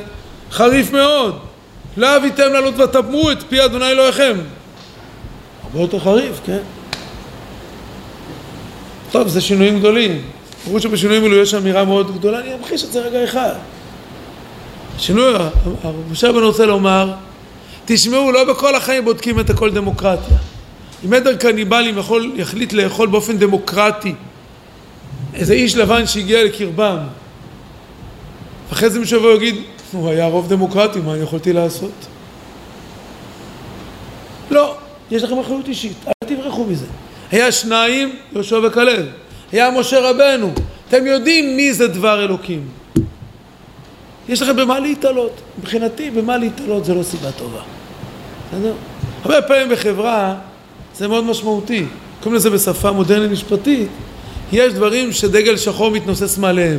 חריף 0.50 0.92
מאוד. 0.92 1.49
לא 1.96 2.16
אביתם 2.16 2.52
לעלות 2.52 2.78
ותטמאו 2.78 3.32
את 3.32 3.42
פי 3.48 3.64
אדוני 3.64 3.90
אלוהיכם. 3.90 4.36
הרבה 5.62 5.80
יותר 5.80 5.98
חריף, 5.98 6.40
כן? 6.46 6.58
טוב, 9.10 9.28
זה 9.28 9.40
שינויים 9.40 9.78
גדולים. 9.78 10.22
ברור 10.66 10.78
שבשינויים 10.78 11.24
אלו 11.24 11.36
יש 11.36 11.54
אמירה 11.54 11.84
מאוד 11.84 12.18
גדולה, 12.18 12.40
אני 12.40 12.54
אמחיש 12.54 12.84
את 12.84 12.92
זה 12.92 13.00
רגע 13.00 13.24
אחד. 13.24 13.52
שינוי, 14.98 15.34
משה 16.10 16.28
רבנו 16.28 16.46
רוצה 16.46 16.66
לומר 16.66 17.12
תשמעו, 17.84 18.32
לא 18.32 18.44
בכל 18.44 18.74
החיים 18.74 19.04
בודקים 19.04 19.40
את 19.40 19.50
הכל 19.50 19.70
דמוקרטיה. 19.70 20.36
אם 21.06 21.12
עדר 21.12 21.36
קניבלים 21.36 21.98
יכול, 21.98 22.32
יחליט 22.36 22.72
לאכול 22.72 23.08
באופן 23.08 23.38
דמוקרטי 23.38 24.14
איזה 25.34 25.54
איש 25.54 25.76
לבן 25.76 26.06
שהגיע 26.06 26.44
לקרבם, 26.44 26.98
אחרי 28.72 28.90
זה 28.90 29.00
מישהו 29.00 29.18
יבוא 29.18 29.30
ויגיד, 29.30 29.56
הוא 29.92 30.08
היה 30.08 30.26
רוב 30.26 30.48
דמוקרטי, 30.48 31.00
מה 31.00 31.14
אני 31.14 31.22
יכולתי 31.22 31.52
לעשות? 31.52 31.92
לא, 34.50 34.76
יש 35.10 35.22
לכם 35.22 35.38
אחריות 35.38 35.68
אישית, 35.68 35.96
אל 36.06 36.28
תברחו 36.28 36.64
מזה. 36.64 36.86
היה 37.32 37.52
שניים, 37.52 38.16
יהושע 38.32 38.58
וכלב. 38.66 39.06
היה 39.52 39.70
משה 39.70 40.10
רבנו. 40.10 40.52
אתם 40.88 41.06
יודעים 41.06 41.56
מי 41.56 41.72
זה 41.72 41.88
דבר 41.88 42.24
אלוקים. 42.24 42.68
יש 44.28 44.42
לכם 44.42 44.56
במה 44.56 44.80
להתעלות. 44.80 45.40
מבחינתי, 45.58 46.10
במה 46.10 46.36
להתעלות 46.36 46.84
זה 46.84 46.94
לא 46.94 47.02
סיבה 47.02 47.32
טובה. 47.32 47.60
בסדר? 48.48 48.72
הרבה 49.24 49.42
פעמים 49.42 49.68
בחברה 49.68 50.34
זה 50.96 51.08
מאוד 51.08 51.24
משמעותי. 51.24 51.84
קוראים 52.20 52.36
לזה 52.36 52.50
בשפה 52.50 52.92
מודרנית 52.92 53.30
משפטית, 53.30 53.88
יש 54.52 54.72
דברים 54.72 55.12
שדגל 55.12 55.56
שחור 55.56 55.90
מתנוסס 55.90 56.38
מעליהם. 56.38 56.78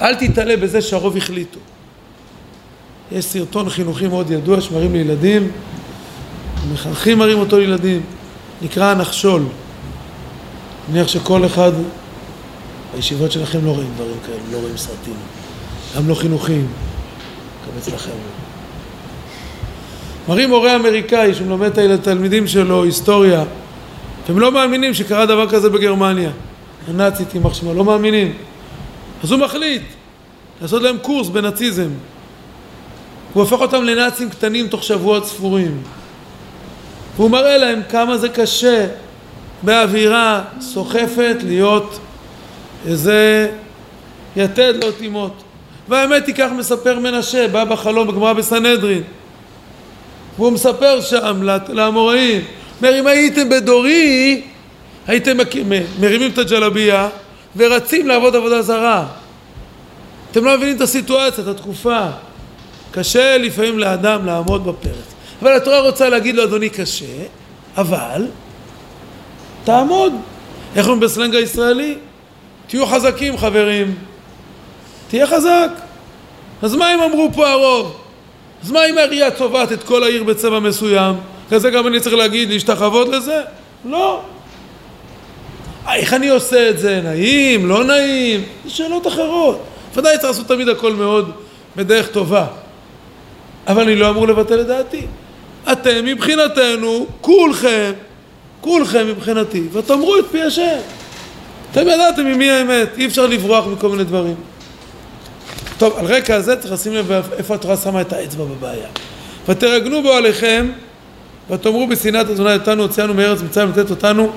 אל 0.00 0.14
תתעלה 0.14 0.56
בזה 0.56 0.82
שהרוב 0.82 1.16
החליטו. 1.16 1.58
יש 3.14 3.24
סרטון 3.24 3.68
חינוכי 3.68 4.08
מאוד 4.08 4.30
ידוע 4.30 4.60
שמראים 4.60 4.92
לילדים, 4.92 5.50
מחנכים 6.72 7.18
מראים 7.18 7.38
אותו 7.38 7.58
לילדים, 7.58 8.00
נקרא 8.62 8.90
הנחשול. 8.90 9.42
מניח 10.90 11.08
שכל 11.08 11.46
אחד 11.46 11.72
בישיבות 12.94 13.32
שלכם 13.32 13.64
לא 13.64 13.70
רואים 13.70 13.90
דברים 13.94 14.16
כאלה, 14.26 14.38
לא 14.52 14.58
רואים 14.58 14.76
סרטים, 14.76 15.14
גם 15.96 16.08
לא 16.08 16.14
חינוכיים, 16.14 16.66
גם 17.66 17.78
אצלכם. 17.78 18.10
מראים 20.28 20.48
מורה 20.48 20.76
אמריקאי 20.76 21.34
שמלמד 21.34 21.78
את 21.78 22.00
התלמידים 22.00 22.46
שלו 22.46 22.84
היסטוריה 22.84 23.44
והם 24.28 24.40
לא 24.40 24.52
מאמינים 24.52 24.94
שקרה 24.94 25.26
דבר 25.26 25.48
כזה 25.48 25.70
בגרמניה 25.70 26.30
הנאצית 26.88 27.34
יימח 27.34 27.54
שמה, 27.54 27.72
לא 27.72 27.84
מאמינים 27.84 28.32
אז 29.22 29.32
הוא 29.32 29.40
מחליט 29.40 29.82
לעשות 30.62 30.82
להם 30.82 30.98
קורס 30.98 31.28
בנאציזם 31.28 31.88
הוא 33.32 33.42
הופך 33.42 33.60
אותם 33.60 33.84
לנאצים 33.84 34.30
קטנים 34.30 34.68
תוך 34.68 34.82
שבועות 34.82 35.26
ספורים 35.26 35.82
והוא 37.16 37.30
מראה 37.30 37.56
להם 37.56 37.80
כמה 37.88 38.18
זה 38.18 38.28
קשה 38.28 38.86
באווירה 39.62 40.42
סוחפת 40.60 41.36
להיות 41.44 41.98
איזה 42.86 43.50
יתד 44.36 44.84
לא 44.84 44.90
תימות 44.98 45.42
והאמת 45.88 46.26
היא 46.26 46.34
כך 46.34 46.48
מספר 46.58 46.98
מנשה, 46.98 47.48
בא 47.48 47.64
בחלום 47.64 48.08
בגמרא 48.08 48.32
בסנהדרין 48.32 49.02
והוא 50.36 50.52
מספר 50.52 51.00
שם 51.00 51.42
לאמוראים, 51.68 52.44
אומר 52.80 53.00
אם 53.00 53.06
הייתם 53.06 53.48
בדורי 53.48 54.42
הייתם 55.06 55.36
מרימים 56.00 56.30
את 56.30 56.38
הג'לביה 56.38 57.08
ורצים 57.56 58.08
לעבוד 58.08 58.36
עבודה 58.36 58.62
זרה. 58.62 59.06
אתם 60.30 60.44
לא 60.44 60.56
מבינים 60.56 60.76
את 60.76 60.80
הסיטואציה, 60.80 61.44
את 61.44 61.48
התקופה. 61.48 62.06
קשה 62.92 63.38
לפעמים 63.38 63.78
לאדם 63.78 64.26
לעמוד 64.26 64.64
בפרץ. 64.66 65.14
אבל 65.42 65.56
התורה 65.56 65.80
רוצה 65.80 66.08
להגיד 66.08 66.34
לו 66.34 66.44
אדוני 66.44 66.68
קשה, 66.68 67.22
אבל 67.76 68.26
תעמוד. 69.64 70.12
איך 70.76 70.86
אומרים 70.86 71.00
בסלנג 71.00 71.34
הישראלי? 71.34 71.94
תהיו 72.66 72.86
חזקים 72.86 73.38
חברים. 73.38 73.94
תהיה 75.08 75.26
חזק. 75.26 75.68
אז 76.62 76.74
מה 76.74 76.94
אם 76.94 77.00
אמרו 77.00 77.30
פה 77.34 77.48
הרוב? 77.50 77.96
אז 78.62 78.70
מה 78.70 78.86
אם 78.86 78.98
העירייה 78.98 79.30
צובעת 79.30 79.72
את 79.72 79.82
כל 79.82 80.02
העיר 80.02 80.24
בצבע 80.24 80.58
מסוים? 80.58 81.14
כזה 81.50 81.70
גם 81.70 81.86
אני 81.86 82.00
צריך 82.00 82.14
להגיד 82.14 82.50
להשתחוות 82.50 83.08
לזה? 83.08 83.40
לא. 83.84 84.22
איך 85.92 86.14
אני 86.14 86.28
עושה 86.28 86.70
את 86.70 86.78
זה? 86.78 87.00
נעים? 87.04 87.68
לא 87.68 87.84
נעים? 87.84 88.44
זה 88.64 88.70
שאלות 88.70 89.06
אחרות. 89.06 89.62
ודאי 89.94 90.18
צריך 90.18 90.28
לעשות 90.28 90.48
תמיד 90.48 90.68
הכל 90.68 90.92
מאוד 90.92 91.30
בדרך 91.76 92.08
טובה. 92.08 92.46
אבל 93.66 93.82
אני 93.82 93.96
לא 93.96 94.10
אמור 94.10 94.28
לבטל 94.28 94.60
את 94.60 94.66
דעתי. 94.66 95.06
אתם 95.72 96.04
מבחינתנו, 96.04 97.06
כולכם, 97.20 97.92
כולכם 98.60 99.06
מבחינתי, 99.06 99.62
ותאמרו 99.72 100.18
את 100.18 100.24
פי 100.30 100.42
השם. 100.42 100.78
אתם 101.72 101.80
ידעתם 101.80 102.24
ממי 102.24 102.50
האמת, 102.50 102.88
אי 102.98 103.06
אפשר 103.06 103.26
לברוח 103.26 103.66
מכל 103.66 103.88
מיני 103.88 104.04
דברים. 104.04 104.34
טוב, 105.78 105.98
על 105.98 106.06
רקע 106.06 106.34
הזה 106.34 106.56
צריך 106.56 106.72
לשים 106.72 106.94
לב 106.94 107.12
איפה 107.38 107.54
התורה 107.54 107.76
שמה 107.76 108.00
את 108.00 108.12
האצבע 108.12 108.44
בבעיה. 108.44 108.88
ותרגנו 109.48 110.02
בו 110.02 110.12
עליכם, 110.12 110.70
ותאמרו 111.50 111.86
בשנאת 111.86 112.30
אדוני 112.30 112.54
אותנו 112.54 112.82
הוציאנו 112.82 113.14
מארץ 113.14 113.42
מצרים 113.42 113.68
לתת 113.68 113.90
אותנו 113.90 114.32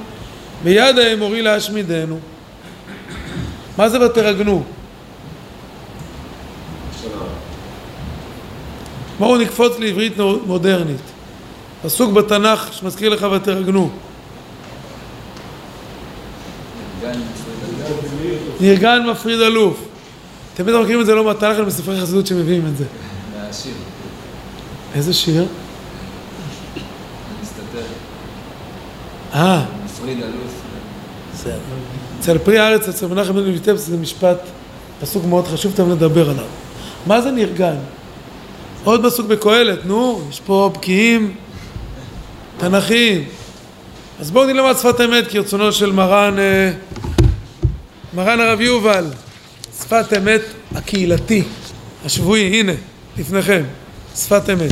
ביד 0.63 1.00
האמורי 1.00 1.41
להשמידנו. 1.41 2.20
מה 3.77 3.89
זה 3.89 4.05
ותרגנו? 4.05 4.63
בואו 9.19 9.38
נקפוץ 9.38 9.79
לעברית 9.79 10.13
מודרנית. 10.45 11.01
פסוק 11.84 12.13
בתנ"ך 12.13 12.74
שמזכיר 12.74 13.10
לך 13.10 13.27
ותרגנו. 13.36 13.89
נרגן 18.60 19.07
מפריד 19.12 19.39
אלוף. 19.39 19.86
תמיד 20.53 20.69
אנחנו 20.69 20.84
מכירים 20.84 21.01
את 21.01 21.05
זה 21.05 21.15
לא 21.15 21.24
מהתנ"ך, 21.24 21.57
אלא 21.57 21.65
בספרי 21.65 22.01
חסידות 22.01 22.27
שמביאים 22.27 22.65
את 22.67 22.77
זה. 22.77 22.86
מהשיר. 23.38 23.74
איזה 24.95 25.13
שיר? 25.13 25.45
אה. 29.34 29.65
אצל 32.19 32.38
פרי 32.38 32.60
הארץ, 32.60 32.88
אצל 32.88 33.07
מנחם 33.07 33.34
בן 33.34 33.43
לויטב, 33.43 33.75
זה 33.75 33.98
משפט, 33.98 34.38
פסוק 35.01 35.25
מאוד 35.25 35.48
חשוב, 35.48 35.72
אתם 35.74 35.91
לדבר 35.91 36.29
עליו. 36.29 36.45
מה 37.07 37.22
זה 37.22 37.31
נרגן? 37.31 37.75
עוד 38.86 39.06
פסוק 39.06 39.27
בקהלת, 39.27 39.86
נו, 39.86 40.22
יש 40.30 40.39
פה 40.46 40.72
בקיאים 40.74 41.36
תנ"כיים. 42.58 43.24
אז 44.20 44.32
בואו 44.32 44.46
נלמד 44.46 44.74
שפת 44.77 45.01
אמת 45.01 45.27
כרצונו 45.27 45.72
של 45.72 45.92
מרן, 45.92 46.39
אה, 46.39 46.72
מרן 48.13 48.39
הרב 48.39 48.62
יובל, 48.62 49.06
שפת 49.80 50.13
אמת 50.18 50.42
הקהילתי, 50.75 51.44
השבועי, 52.06 52.60
הנה, 52.60 52.72
לפניכם, 53.18 53.63
שפת 54.15 54.50
אמת. 54.50 54.72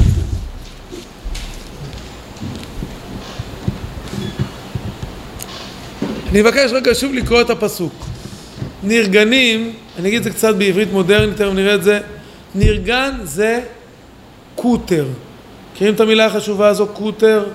אני 6.32 6.42
מבקש 6.42 6.72
רגע 6.72 6.92
שוב 6.96 7.14
לקרוא 7.14 7.42
את 7.42 7.50
הפסוק. 7.50 7.94
נרגנים, 8.84 9.74
אני 10.00 10.08
אגיד 10.08 10.18
את 10.18 10.24
זה 10.24 10.30
קצת 10.30 10.56
בעברית 10.56 10.92
מודרנית, 10.92 11.38
תכף 11.38 11.52
נראה 11.54 11.76
את 11.76 11.84
זה, 11.84 12.00
נרגן 12.56 13.12
זה 13.24 13.62
קוטר. 14.64 15.06
מכירים 15.74 15.94
את 15.94 16.00
המילה 16.00 16.26
החשובה 16.26 16.68
הזו, 16.68 16.88
קוטר? 16.88 17.46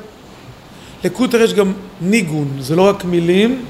לקוטר 1.05 1.41
יש 1.43 1.55
גם 1.55 1.73
ניגון, 2.01 2.49
זה 2.61 2.77
לא 2.77 2.89
רק 2.89 3.05
מילים, 3.05 3.65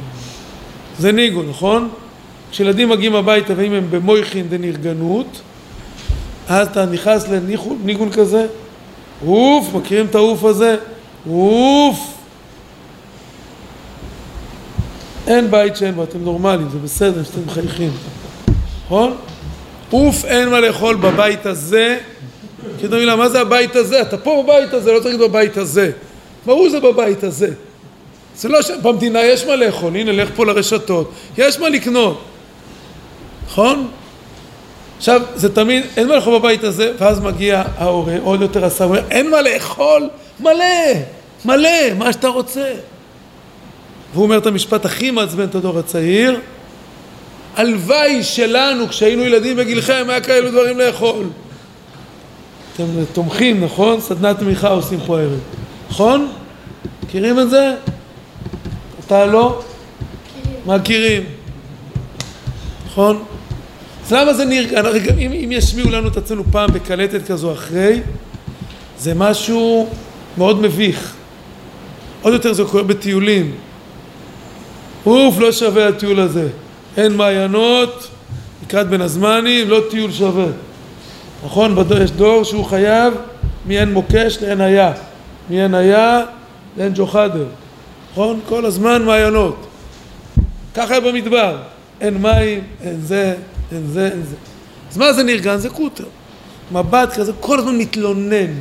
זה 0.98 1.12
ניגון, 1.12 1.48
נכון? 1.48 1.88
כשילדים 2.50 2.88
מגיעים 2.88 3.14
הביתה 3.14 3.52
ואם 3.56 3.72
הם 3.72 3.86
במויכין 3.90 4.48
דנרגנות, 4.48 5.40
אז 6.48 6.68
אתה 6.68 6.86
נכנס 6.86 7.28
לניגון 7.28 8.12
כזה, 8.12 8.46
אוף, 9.26 9.74
מכירים 9.74 10.06
את 10.06 10.14
האוף 10.14 10.44
הזה? 10.44 10.76
אוף. 11.30 12.14
אין 15.26 15.50
בית 15.50 15.76
שאין 15.76 15.94
בו, 15.94 16.02
אתם 16.02 16.24
נורמלים, 16.24 16.68
זה 16.70 16.78
בסדר 16.78 17.24
שאתם 17.24 17.40
מחייכים, 17.46 17.90
נכון? 18.86 19.16
אוף, 19.92 20.24
אין 20.24 20.48
מה 20.48 20.60
לאכול 20.60 20.96
בבית 20.96 21.46
הזה. 21.46 21.98
כאילו, 22.78 23.16
מה 23.16 23.28
זה 23.28 23.40
הבית 23.40 23.76
הזה? 23.76 24.02
אתה 24.02 24.18
פה 24.18 24.42
בבית 24.44 24.74
הזה, 24.74 24.92
לא 24.92 25.00
צריך 25.00 25.14
להגיד 25.14 25.20
בבית 25.20 25.56
הזה. 25.56 25.90
ברור 26.46 26.68
זה 26.68 26.80
בבית 26.80 27.24
הזה. 27.24 27.50
זה 28.36 28.48
לא 28.48 28.62
ש... 28.62 28.70
במדינה 28.82 29.24
יש 29.24 29.44
מה 29.44 29.56
לאכול, 29.56 29.96
הנה 29.96 30.12
לך 30.12 30.28
פה 30.36 30.46
לרשתות, 30.46 31.12
יש 31.38 31.58
מה 31.58 31.68
לקנות, 31.68 32.20
נכון? 33.46 33.88
עכשיו, 34.98 35.22
זה 35.34 35.54
תמיד, 35.54 35.84
אין 35.96 36.08
מה 36.08 36.14
לאכול 36.14 36.38
בבית 36.38 36.64
הזה, 36.64 36.92
ואז 36.98 37.20
מגיע 37.20 37.62
ההורה, 37.76 38.14
עוד 38.22 38.40
יותר 38.40 38.64
השר, 38.64 38.84
אומר, 38.84 39.02
אין 39.10 39.30
מה 39.30 39.42
לאכול, 39.42 40.08
מלא, 40.40 40.94
מלא, 41.44 41.94
מה 41.98 42.12
שאתה 42.12 42.28
רוצה. 42.28 42.72
והוא 44.12 44.24
אומר 44.24 44.38
את 44.38 44.46
המשפט 44.46 44.84
הכי 44.84 45.10
מעצבן 45.10 45.44
את 45.44 45.54
הדור 45.54 45.78
הצעיר, 45.78 46.40
הלוואי 47.56 48.22
שלנו, 48.22 48.88
כשהיינו 48.88 49.24
ילדים 49.24 49.56
בגילכם, 49.56 50.06
היה 50.08 50.20
כאלו 50.20 50.50
דברים 50.50 50.78
לאכול. 50.78 51.24
אתם 52.78 53.04
תומכים, 53.12 53.64
נכון? 53.64 54.00
סדנת 54.00 54.38
תמיכה 54.38 54.68
עושים 54.68 54.98
פה 55.06 55.18
הערב. 55.18 55.38
נכון? 55.90 56.28
מכירים 57.04 57.40
את 57.40 57.50
זה? 57.50 57.74
אתה 59.06 59.26
לא? 59.26 59.62
מכירים. 60.66 61.22
נכון? 62.86 63.22
אז 64.06 64.12
למה 64.12 64.34
זה 64.34 64.44
נרגע? 64.44 64.82
אם, 65.18 65.32
אם 65.32 65.52
ישמיעו 65.52 65.90
לנו 65.90 66.08
את 66.08 66.16
עצמנו 66.16 66.44
פעם 66.52 66.70
בקלטת 66.72 67.26
כזו 67.26 67.52
אחרי, 67.52 68.00
זה 68.98 69.14
משהו 69.14 69.88
מאוד 70.38 70.60
מביך. 70.60 71.14
עוד 72.22 72.32
יותר 72.32 72.52
זה 72.52 72.64
קורה 72.64 72.82
בטיולים. 72.82 73.54
אוף, 75.06 75.38
לא 75.38 75.52
שווה 75.52 75.88
הטיול 75.88 76.20
הזה. 76.20 76.48
אין 76.96 77.16
מעיינות, 77.16 78.08
לקראת 78.62 78.88
בין 78.88 79.00
הזמנים, 79.00 79.68
לא 79.68 79.80
טיול 79.90 80.12
שווה. 80.12 80.46
נכון? 81.44 81.76
יש 82.02 82.10
דור 82.10 82.44
שהוא 82.44 82.64
חייב 82.64 83.14
מאין 83.66 83.92
מוקש 83.92 84.38
לאין 84.42 84.60
היה. 84.60 84.92
מאין 85.50 85.74
היה 85.74 86.24
לאין 86.76 86.92
ג'וחדר. 86.94 87.46
נכון? 88.12 88.40
כל 88.48 88.64
הזמן 88.64 89.02
מעיינות. 89.02 89.66
ככה 90.74 90.92
היה 90.94 91.00
במדבר. 91.00 91.56
אין 92.00 92.22
מים, 92.22 92.60
אין 92.82 93.00
זה, 93.00 93.34
אין 93.72 93.86
זה, 93.86 94.08
אין 94.12 94.22
זה. 94.22 94.36
אז 94.90 94.98
מה 94.98 95.12
זה 95.12 95.22
נרגן? 95.22 95.56
זה 95.56 95.68
קוטר. 95.68 96.04
מבט 96.72 97.12
כזה, 97.12 97.32
כל 97.40 97.58
הזמן 97.58 97.78
מתלונן. 97.78 98.52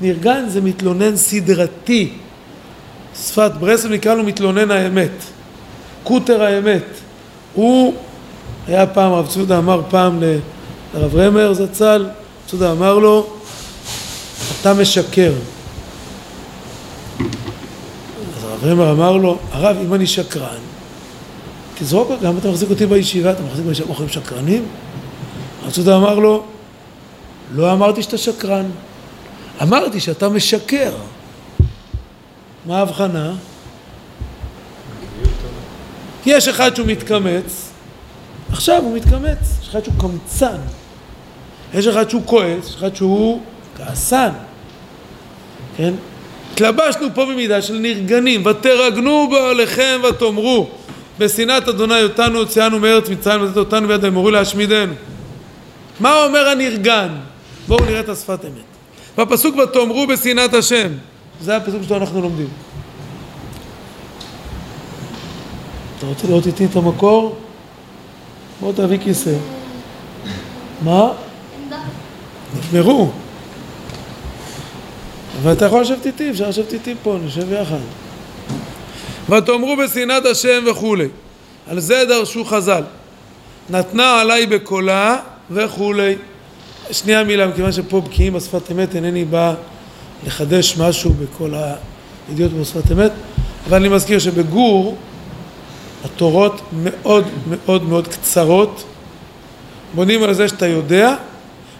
נרגן 0.00 0.44
זה 0.48 0.60
מתלונן 0.60 1.16
סדרתי. 1.16 2.12
שפת 3.16 3.50
ברסלב 3.60 3.92
נקרא 3.92 4.14
לו 4.14 4.24
מתלונן 4.24 4.70
האמת. 4.70 5.10
קוטר 6.04 6.42
האמת. 6.42 6.84
הוא 7.54 7.94
היה 8.66 8.86
פעם, 8.86 9.12
הרב 9.12 9.26
צודה 9.26 9.58
אמר 9.58 9.82
פעם 9.90 10.20
לרב 10.94 11.16
רמר 11.16 11.54
זצ"ל, 11.54 12.06
צודה 12.46 12.72
אמר 12.72 12.98
לו, 12.98 13.26
אתה 14.60 14.74
משקר. 14.74 15.32
אז 18.36 18.44
הרב 18.44 18.64
רמר 18.64 18.92
אמר 18.92 19.16
לו, 19.16 19.38
הרב, 19.52 19.76
אם 19.84 19.94
אני 19.94 20.06
שקרן, 20.06 20.58
תזרוק, 21.78 22.10
למה 22.22 22.38
אתה 22.38 22.48
מחזיק 22.48 22.70
אותי 22.70 22.86
בישיבה? 22.86 23.30
אתה 23.32 23.42
מחזיק 23.42 23.66
בישיבה 23.66 23.88
אוכלים 23.88 24.08
שקרנים? 24.08 24.66
הרב 25.62 25.72
צודה 25.72 25.96
אמר 25.96 26.18
לו, 26.18 26.44
לא 27.54 27.72
אמרתי 27.72 28.02
שאתה 28.02 28.18
שקרן, 28.18 28.66
אמרתי 29.62 30.00
שאתה 30.00 30.28
משקר. 30.28 30.92
מה 32.66 32.78
ההבחנה? 32.78 33.32
יש 36.26 36.48
אחד 36.48 36.76
שהוא 36.76 36.86
מתקמץ, 36.86 37.70
עכשיו 38.52 38.82
הוא 38.82 38.96
מתקמץ, 38.96 39.38
יש 39.62 39.68
אחד 39.68 39.84
שהוא 39.84 39.94
קמצן, 39.98 40.56
יש 41.74 41.86
אחד 41.86 42.10
שהוא 42.10 42.22
כועס, 42.24 42.68
יש 42.68 42.74
אחד 42.76 42.96
שהוא 42.96 43.40
כעסן, 43.76 44.30
כן? 45.76 45.94
התלבשנו 46.52 47.06
פה 47.14 47.24
במידה 47.24 47.62
של 47.62 47.78
נרגנים, 47.78 48.46
ותרגנו 48.46 49.28
בעליכם 49.30 50.00
ותאמרו 50.08 50.68
בשנאת 51.18 51.68
אדוני 51.68 52.02
אותנו 52.02 52.38
הוציאנו 52.38 52.78
מארץ 52.78 53.08
מצרים 53.08 53.44
לתת 53.44 53.56
אותנו 53.56 53.88
ביד 53.88 54.04
האמורי 54.04 54.32
להשמידנו. 54.32 54.92
מה 56.00 56.24
אומר 56.24 56.48
הנרגן? 56.48 57.08
בואו 57.68 57.84
נראה 57.84 58.00
את 58.00 58.08
השפת 58.08 58.44
אמת. 58.44 58.74
בפסוק 59.18 59.56
ותאמרו 59.56 60.06
בשנאת 60.06 60.54
השם, 60.54 60.88
זה 61.40 61.56
הפסוק 61.56 61.82
שאנחנו 61.88 62.22
לומדים. 62.22 62.48
אתה 65.98 66.06
רוצה 66.06 66.26
לראות 66.26 66.46
איתי 66.46 66.64
את 66.64 66.76
המקור? 66.76 67.36
בוא 68.60 68.72
תביא 68.72 68.98
כיסא. 68.98 69.34
מה? 70.82 71.12
נגמרו. 72.56 73.10
אבל 75.42 75.52
אתה 75.52 75.64
יכול 75.64 75.80
לשבת 75.80 76.06
איתי, 76.06 76.30
אפשר 76.30 76.48
לשבת 76.48 76.72
איתי 76.72 76.94
פה, 77.02 77.16
נשב 77.24 77.52
יחד. 77.52 77.76
ותאמרו 79.28 79.76
בשנאת 79.76 80.26
השם 80.26 80.64
וכולי. 80.70 81.08
על 81.68 81.80
זה 81.80 82.04
דרשו 82.08 82.44
חז"ל. 82.44 82.82
נתנה 83.70 84.20
עליי 84.20 84.46
בקולה 84.46 85.16
וכולי. 85.50 86.16
שנייה 86.90 87.24
מילה, 87.24 87.46
מכיוון 87.46 87.72
שפה 87.72 88.00
בקיאים 88.00 88.32
בשפת 88.32 88.70
אמת, 88.72 88.94
אינני 88.94 89.24
בא 89.24 89.54
לחדש 90.26 90.76
משהו 90.78 91.12
בכל 91.12 91.54
הידיעות 92.28 92.52
בשפת 92.52 92.92
אמת, 92.92 93.12
אבל 93.68 93.76
אני 93.76 93.88
מזכיר 93.88 94.18
שבגור 94.18 94.96
התורות 96.04 96.60
מאוד 96.72 97.24
מאוד 97.48 97.82
מאוד 97.88 98.08
קצרות, 98.08 98.84
בונים 99.94 100.22
על 100.22 100.34
זה 100.34 100.48
שאתה 100.48 100.66
יודע, 100.66 101.16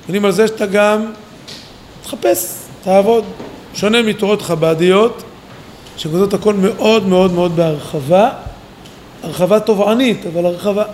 בונים 0.06 0.24
על 0.24 0.32
זה 0.32 0.48
שאתה 0.48 0.66
גם 0.66 1.06
תחפש, 2.02 2.54
תעבוד. 2.82 3.24
שונה 3.74 4.02
מתורות 4.02 4.42
חב"דיות, 4.42 5.22
שכותבות 5.96 6.34
הכל 6.34 6.54
מאוד 6.54 7.08
מאוד 7.08 7.32
מאוד 7.32 7.56
בהרחבה, 7.56 8.30
הרחבה 9.22 9.60
תובענית, 9.60 10.26
אבל 10.26 10.46
הרחבה. 10.46 10.84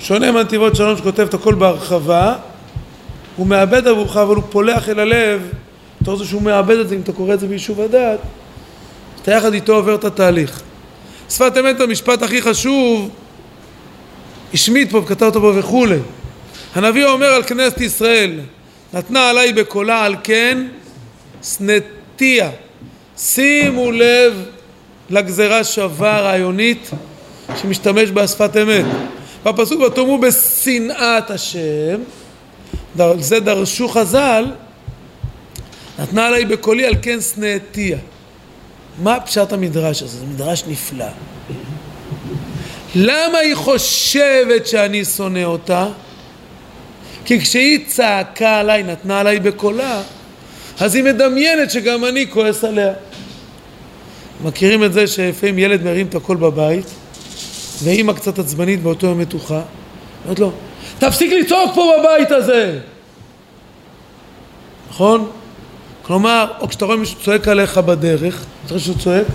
שונה 0.00 0.32
מהנתיבות 0.32 0.76
שלום 0.76 0.96
שכותב 0.96 1.26
את 1.28 1.34
הכל 1.34 1.54
בהרחבה, 1.54 2.34
הוא 3.36 3.46
מאבד 3.46 3.86
עבורך, 3.86 4.16
אבל 4.16 4.36
הוא 4.36 4.44
פולח 4.50 4.88
אל 4.88 5.00
הלב, 5.00 5.48
אתה 6.02 6.10
רוצה 6.10 6.24
שהוא 6.24 6.42
מאבד 6.42 6.76
את 6.76 6.88
זה, 6.88 6.94
אם 6.94 7.00
אתה 7.00 7.12
קורא 7.12 7.34
את 7.34 7.40
זה 7.40 7.46
ביישוב 7.46 7.80
הדעת, 7.80 8.18
אתה 9.22 9.30
יחד 9.30 9.52
איתו 9.52 9.74
עובר 9.74 9.94
את 9.94 10.04
התהליך. 10.04 10.62
שפת 11.30 11.52
אמת 11.60 11.80
המשפט 11.80 12.22
הכי 12.22 12.42
חשוב, 12.42 13.08
השמיט 14.54 14.90
פה 14.90 14.98
וכתב 14.98 15.24
אותו 15.24 15.40
פה 15.40 15.52
וכולי. 15.54 15.98
הנביא 16.74 17.06
אומר 17.06 17.26
על 17.26 17.42
כנסת 17.42 17.80
ישראל, 17.80 18.40
נתנה 18.92 19.30
עליי 19.30 19.52
בקולה 19.52 20.04
על 20.04 20.16
כן 20.22 20.66
שנאתיה. 21.42 22.50
שימו 23.18 23.90
לב 23.90 24.44
לגזרה 25.10 25.64
שווה 25.64 26.20
רעיונית 26.20 26.90
שמשתמש 27.62 28.10
בה 28.10 28.28
שפת 28.28 28.56
אמת. 28.56 28.84
בפסוק 29.44 29.80
ותאמרו 29.80 30.18
בשנאת 30.18 31.30
השם, 31.30 32.00
על 32.98 33.22
זה 33.22 33.40
דרשו 33.40 33.88
חז"ל, 33.88 34.46
נתנה 35.98 36.26
עליי 36.26 36.44
בקולי 36.44 36.86
על 36.86 36.94
כן 37.02 37.20
שנאתיה. 37.20 37.98
מה 39.02 39.20
פשט 39.20 39.52
המדרש 39.52 40.02
הזה? 40.02 40.18
זה 40.18 40.26
מדרש 40.26 40.64
נפלא. 40.68 41.06
למה 42.94 43.38
היא 43.38 43.54
חושבת 43.54 44.66
שאני 44.66 45.04
שונא 45.04 45.44
אותה? 45.44 45.86
כי 47.24 47.40
כשהיא 47.40 47.78
צעקה 47.86 48.58
עליי, 48.58 48.82
נתנה 48.82 49.20
עליי 49.20 49.40
בקולה, 49.40 50.02
אז 50.80 50.94
היא 50.94 51.04
מדמיינת 51.04 51.70
שגם 51.70 52.04
אני 52.04 52.30
כועס 52.30 52.64
עליה. 52.64 52.92
מכירים 54.44 54.84
את 54.84 54.92
זה 54.92 55.06
שלפעמים 55.06 55.58
ילד 55.58 55.82
מרים 55.82 56.06
את 56.06 56.14
הקול 56.14 56.36
בבית, 56.36 56.86
ואימא 57.82 58.12
קצת 58.12 58.38
עצבנית 58.38 58.82
באותו 58.82 59.06
יום 59.06 59.18
מתוחה, 59.18 59.60
אומרת 60.24 60.38
לו, 60.38 60.52
תפסיק 60.98 61.32
לצעוק 61.32 61.74
פה 61.74 61.92
בבית 61.98 62.30
הזה! 62.30 62.78
נכון? 64.90 65.30
כלומר, 66.02 66.46
או 66.60 66.68
כשאתה 66.68 66.84
רואה 66.84 66.96
מישהו 66.96 67.20
צועק 67.20 67.48
עליך 67.48 67.78
בדרך, 67.78 68.44
אתה 68.64 68.74
רואה 68.74 68.84
שהוא 68.84 68.96
צועק, 68.98 69.26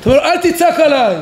אתה 0.00 0.10
אומר 0.10 0.22
לו, 0.22 0.24
אל 0.24 0.36
תצעק 0.36 0.80
עליי! 0.80 1.16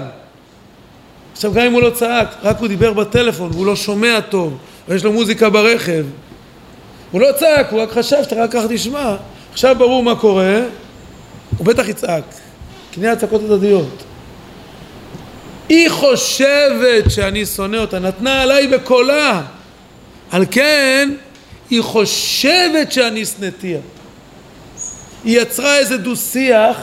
עכשיו, 1.32 1.52
גם 1.52 1.66
אם 1.66 1.72
הוא 1.72 1.82
לא 1.82 1.90
צעק, 1.90 2.28
רק 2.42 2.58
הוא 2.58 2.68
דיבר 2.68 2.92
בטלפון 2.92 3.50
והוא 3.52 3.66
לא 3.66 3.76
שומע 3.76 4.20
טוב, 4.20 4.58
ויש 4.88 5.04
לו 5.04 5.12
מוזיקה 5.12 5.50
ברכב, 5.50 6.04
הוא 7.10 7.20
לא 7.20 7.32
צעק, 7.38 7.70
הוא 7.70 7.82
רק 7.82 7.90
חשב 7.90 8.16
שאתה 8.22 8.36
רק 8.36 8.52
ככה 8.52 8.68
תשמע. 8.68 9.16
עכשיו 9.52 9.76
ברור 9.78 10.02
מה 10.02 10.16
קורה, 10.16 10.60
הוא 11.58 11.66
בטח 11.66 11.88
יצעק. 11.88 12.24
נהיה 12.96 13.12
הצעקות 13.12 13.42
הדדיות. 13.50 14.02
היא 15.68 15.90
חושבת 15.90 17.10
שאני 17.10 17.46
שונא 17.46 17.76
אותה, 17.76 17.98
נתנה 17.98 18.42
עליי 18.42 18.66
בקולה. 18.66 19.42
על 20.30 20.44
כן, 20.50 21.10
היא 21.70 21.82
חושבת 21.82 22.92
שאני 22.92 23.24
שנאתיה. 23.24 23.78
היא 25.24 25.40
יצרה 25.40 25.76
איזה 25.76 25.96
דו-שיח, 25.96 26.76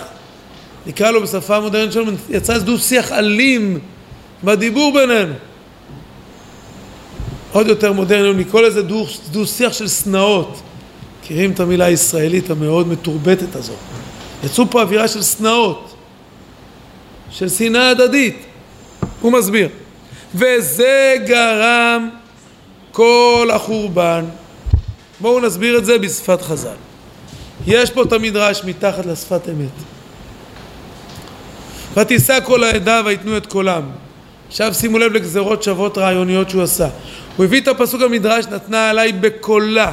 נקרא 0.85 1.11
לו 1.11 1.21
בשפה 1.21 1.55
המודרנית 1.55 1.91
שלנו, 1.91 2.11
יצרה 2.29 2.55
איזה 2.55 2.65
דו-שיח 2.65 3.11
אלים 3.11 3.79
בדיבור 4.43 4.93
בינינו. 4.93 5.33
עוד 7.53 7.67
יותר 7.67 7.93
מודרני, 7.93 8.43
נקרא 8.43 8.61
לזה 8.61 8.81
דו-שיח 9.31 9.73
של 9.73 9.87
שנאות. 9.87 10.61
מכירים 11.21 11.51
את 11.51 11.59
המילה 11.59 11.85
הישראלית 11.85 12.49
המאוד 12.49 12.87
מתורבתת 12.87 13.55
הזאת. 13.55 13.75
יצאו 14.43 14.69
פה 14.69 14.81
אווירה 14.81 15.07
של 15.07 15.23
שנאות, 15.23 15.95
של 17.31 17.49
שנאה 17.49 17.89
הדדית. 17.89 18.45
הוא 19.21 19.31
מסביר. 19.31 19.69
וזה 20.35 21.15
גרם 21.25 22.09
כל 22.91 23.49
החורבן. 23.53 24.25
בואו 25.19 25.39
נסביר 25.39 25.77
את 25.77 25.85
זה 25.85 25.97
בשפת 25.97 26.41
חז"ל. 26.41 26.75
יש 27.67 27.91
פה 27.91 28.03
את 28.03 28.13
המדרש 28.13 28.61
מתחת 28.63 29.05
לשפת 29.05 29.49
אמת. 29.49 29.69
ותישא 31.97 32.39
כל 32.43 32.63
העדה 32.63 33.01
ויתנו 33.05 33.37
את 33.37 33.45
קולם. 33.45 33.83
עכשיו 34.47 34.73
שימו 34.73 34.97
לב 34.97 35.13
לגזרות 35.13 35.63
שוות 35.63 35.97
רעיוניות 35.97 36.49
שהוא 36.49 36.63
עשה. 36.63 36.87
הוא 37.37 37.45
הביא 37.45 37.61
את 37.61 37.67
הפסוק 37.67 38.01
המדרש 38.01 38.45
נתנה 38.45 38.89
עליי 38.89 39.11
בקולה. 39.11 39.91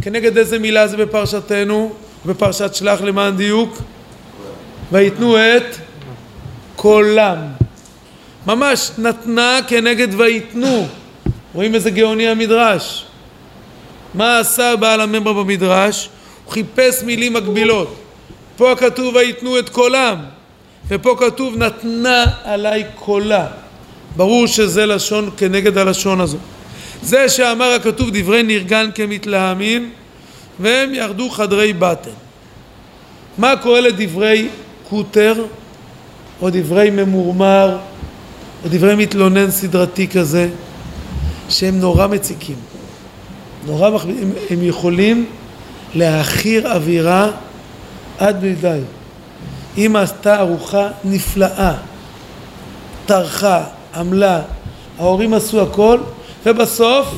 כנגד 0.00 0.38
איזה 0.38 0.58
מילה 0.58 0.86
זה 0.86 0.96
בפרשתנו? 0.96 1.92
בפרשת 2.26 2.74
שלח 2.74 3.00
למען 3.00 3.36
דיוק? 3.36 3.78
ויתנו 4.92 5.36
את 5.36 5.76
קולם. 6.76 7.36
ממש 8.46 8.90
נתנה 8.98 9.58
כנגד 9.66 10.08
ויתנו. 10.20 10.86
רואים 11.54 11.74
איזה 11.74 11.90
גאוני 11.90 12.28
המדרש. 12.28 13.06
מה 14.14 14.38
עשה 14.38 14.76
בעל 14.76 15.00
הממרה 15.00 15.32
במדרש? 15.32 16.08
הוא 16.44 16.52
חיפש 16.52 17.02
מילים 17.02 17.32
מקבילות. 17.32 17.96
פה 18.56 18.74
כתוב 18.76 19.14
ויתנו 19.14 19.58
את 19.58 19.68
קולם, 19.68 20.16
ופה 20.88 21.16
כתוב 21.18 21.56
נתנה 21.56 22.24
עליי 22.44 22.84
קולה. 22.94 23.46
ברור 24.16 24.46
שזה 24.46 24.86
לשון 24.86 25.30
כנגד 25.36 25.78
הלשון 25.78 26.20
הזו. 26.20 26.38
זה 27.02 27.28
שאמר 27.28 27.72
הכתוב 27.72 28.08
דברי 28.12 28.42
נרגן 28.42 28.90
כמתלהמים 28.94 29.90
והם 30.60 30.94
ירדו 30.94 31.30
חדרי 31.30 31.72
בטן. 31.72 32.10
מה 33.38 33.54
קורה 33.62 33.80
לדברי 33.80 34.48
קוטר 34.88 35.44
או 36.42 36.48
דברי 36.52 36.90
ממורמר 36.90 37.78
או 38.64 38.68
דברי 38.68 38.94
מתלונן 38.94 39.50
סדרתי 39.50 40.08
כזה 40.08 40.48
שהם 41.48 41.80
נורא 41.80 42.06
מציקים. 42.06 42.56
נורא 43.66 43.90
מח... 43.90 44.04
הם, 44.04 44.32
הם 44.50 44.62
יכולים 44.62 45.26
להעכיר 45.94 46.72
אווירה 46.72 47.30
עד 48.18 48.40
בלי 48.40 48.54
די. 48.54 48.80
אמא 49.78 49.98
עשתה 49.98 50.40
ארוחה 50.40 50.88
נפלאה, 51.04 51.74
טרחה, 53.06 53.64
עמלה, 53.98 54.42
ההורים 54.98 55.34
עשו 55.34 55.62
הכל, 55.62 55.98
ובסוף 56.46 57.08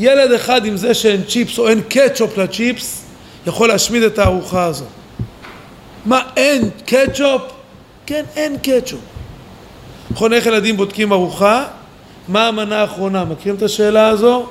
ילד 0.00 0.32
אחד 0.32 0.64
עם 0.64 0.76
זה 0.76 0.94
שאין 0.94 1.22
צ'יפס 1.24 1.58
או 1.58 1.68
אין 1.68 1.80
קטשופ 1.88 2.38
לצ'יפס 2.38 3.04
יכול 3.46 3.68
להשמיד 3.68 4.02
את 4.02 4.18
הארוחה 4.18 4.64
הזו. 4.64 4.84
מה 6.04 6.22
אין 6.36 6.70
קטשופ? 6.86 7.42
כן, 8.06 8.24
אין 8.36 8.56
קטשופ. 8.62 9.00
נכון, 10.10 10.32
איך 10.32 10.46
ילדים 10.46 10.76
בודקים 10.76 11.12
ארוחה? 11.12 11.64
מה 12.28 12.48
המנה 12.48 12.80
האחרונה? 12.80 13.24
מכירים 13.24 13.56
את 13.56 13.62
השאלה 13.62 14.08
הזו? 14.08 14.46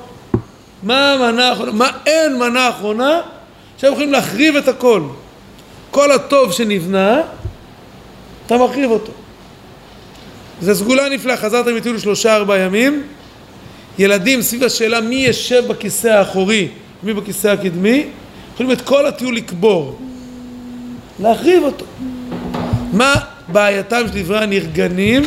מה 0.82 1.12
המנה 1.12 1.48
האחרונה? 1.48 1.72
מה 1.72 1.90
אין 2.06 2.38
מנה 2.38 2.68
אחרונה? 2.68 3.20
שהם 3.78 3.92
יכולים 3.92 4.12
להחריב 4.12 4.56
את 4.56 4.68
הכל. 4.68 5.02
כל 5.90 6.12
הטוב 6.12 6.52
שנבנה, 6.52 7.20
אתה 8.46 8.58
מחריב 8.58 8.90
אותו. 8.90 9.12
זו 10.60 10.74
סגולה 10.74 11.08
נפלאה, 11.08 11.36
חזרתם 11.36 11.76
איתי 11.76 11.98
שלושה 11.98 12.36
ארבעה 12.36 12.58
ימים, 12.58 13.02
ילדים 13.98 14.42
סביב 14.42 14.64
השאלה 14.64 15.00
מי 15.00 15.14
ישב 15.14 15.62
בכיסא 15.68 16.08
האחורי, 16.08 16.68
מי 17.02 17.14
בכיסא 17.14 17.48
הקדמי, 17.48 18.06
יכולים 18.54 18.72
את 18.72 18.80
כל 18.80 19.06
הטיול 19.06 19.36
לקבור, 19.36 19.98
להחריב 21.20 21.62
אותו. 21.62 21.84
מה 22.92 23.14
בעייתם 23.48 24.02
של 24.06 24.22
דברי 24.22 24.42
הנרגנים? 24.42 25.22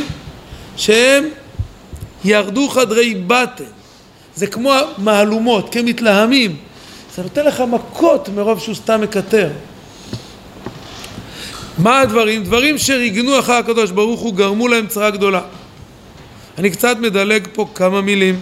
שהם 0.78 1.24
ירדו 2.26 2.69
חדרי 2.69 3.15
בטן. 3.28 3.63
זה 4.36 4.48
כמו 4.48 4.74
מהלומות, 4.98 5.69
כמתלהמים. 5.72 6.56
זה 7.15 7.24
נותן 7.24 7.46
לך 7.46 7.63
מכות 7.69 8.30
מרוב 8.30 8.60
שהוא 8.60 8.76
סתם 8.76 9.02
מקטר. 9.02 9.50
מה 11.78 12.00
הדברים? 12.00 12.44
דברים 12.44 12.78
שריגנו 12.78 13.40
אחר 13.40 13.54
הקדוש 13.54 13.92
ברוך 13.92 14.20
הוא 14.20 14.34
גרמו 14.34 14.68
להם 14.68 14.88
צרה 14.88 15.10
גדולה. 15.10 15.42
אני 16.58 16.70
קצת 16.72 16.98
מדלג 17.00 17.48
פה 17.54 17.68
כמה 17.76 18.02
מילים, 18.02 18.40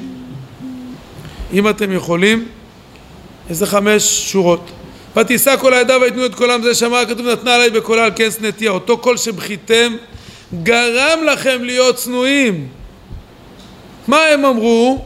אם 1.54 1.70
אתם 1.70 1.92
יכולים, 1.92 2.46
איזה 3.50 3.66
חמש 3.66 4.32
שורות. 4.32 4.72
ותישא 5.18 5.56
כל 5.58 5.74
העדה 5.74 5.98
ויתנו 5.98 6.26
את 6.26 6.36
קולם 6.36 6.62
זה 6.62 6.76
שאמר 6.76 6.98
הכתוב 6.98 7.28
נתנה 7.28 7.56
עליי 7.56 7.70
בקולה 7.70 8.06
על 8.06 8.12
כס 8.16 8.38
נטייה 8.42 8.72
אותו 8.72 8.98
קול 8.98 9.18
שבכיתם 9.18 9.96
גרם 10.64 11.24
לכם 11.24 11.64
להיות 11.64 11.96
צנועים 11.96 12.68
מה 14.08 14.26
הם 14.26 14.46
אמרו? 14.46 15.06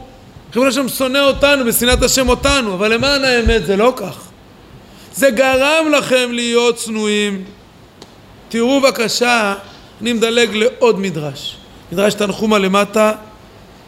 חשבו 0.50 0.66
השם 0.66 0.88
שונא 0.88 1.18
אותנו 1.18 1.64
בשנאת 1.64 2.02
השם 2.02 2.28
אותנו 2.28 2.74
אבל 2.74 2.94
למען 2.94 3.24
האמת 3.24 3.66
זה 3.66 3.76
לא 3.76 3.92
כך 3.96 4.18
זה 5.14 5.30
גרם 5.30 5.86
לכם 5.92 6.28
להיות 6.32 6.76
צנועים 6.76 7.44
תראו 8.48 8.80
בבקשה 8.80 9.54
אני 10.02 10.12
מדלג 10.12 10.54
לעוד 10.54 11.00
מדרש. 11.00 11.56
מדרש 11.92 12.14
תנחומה 12.14 12.58
למטה 12.58 13.12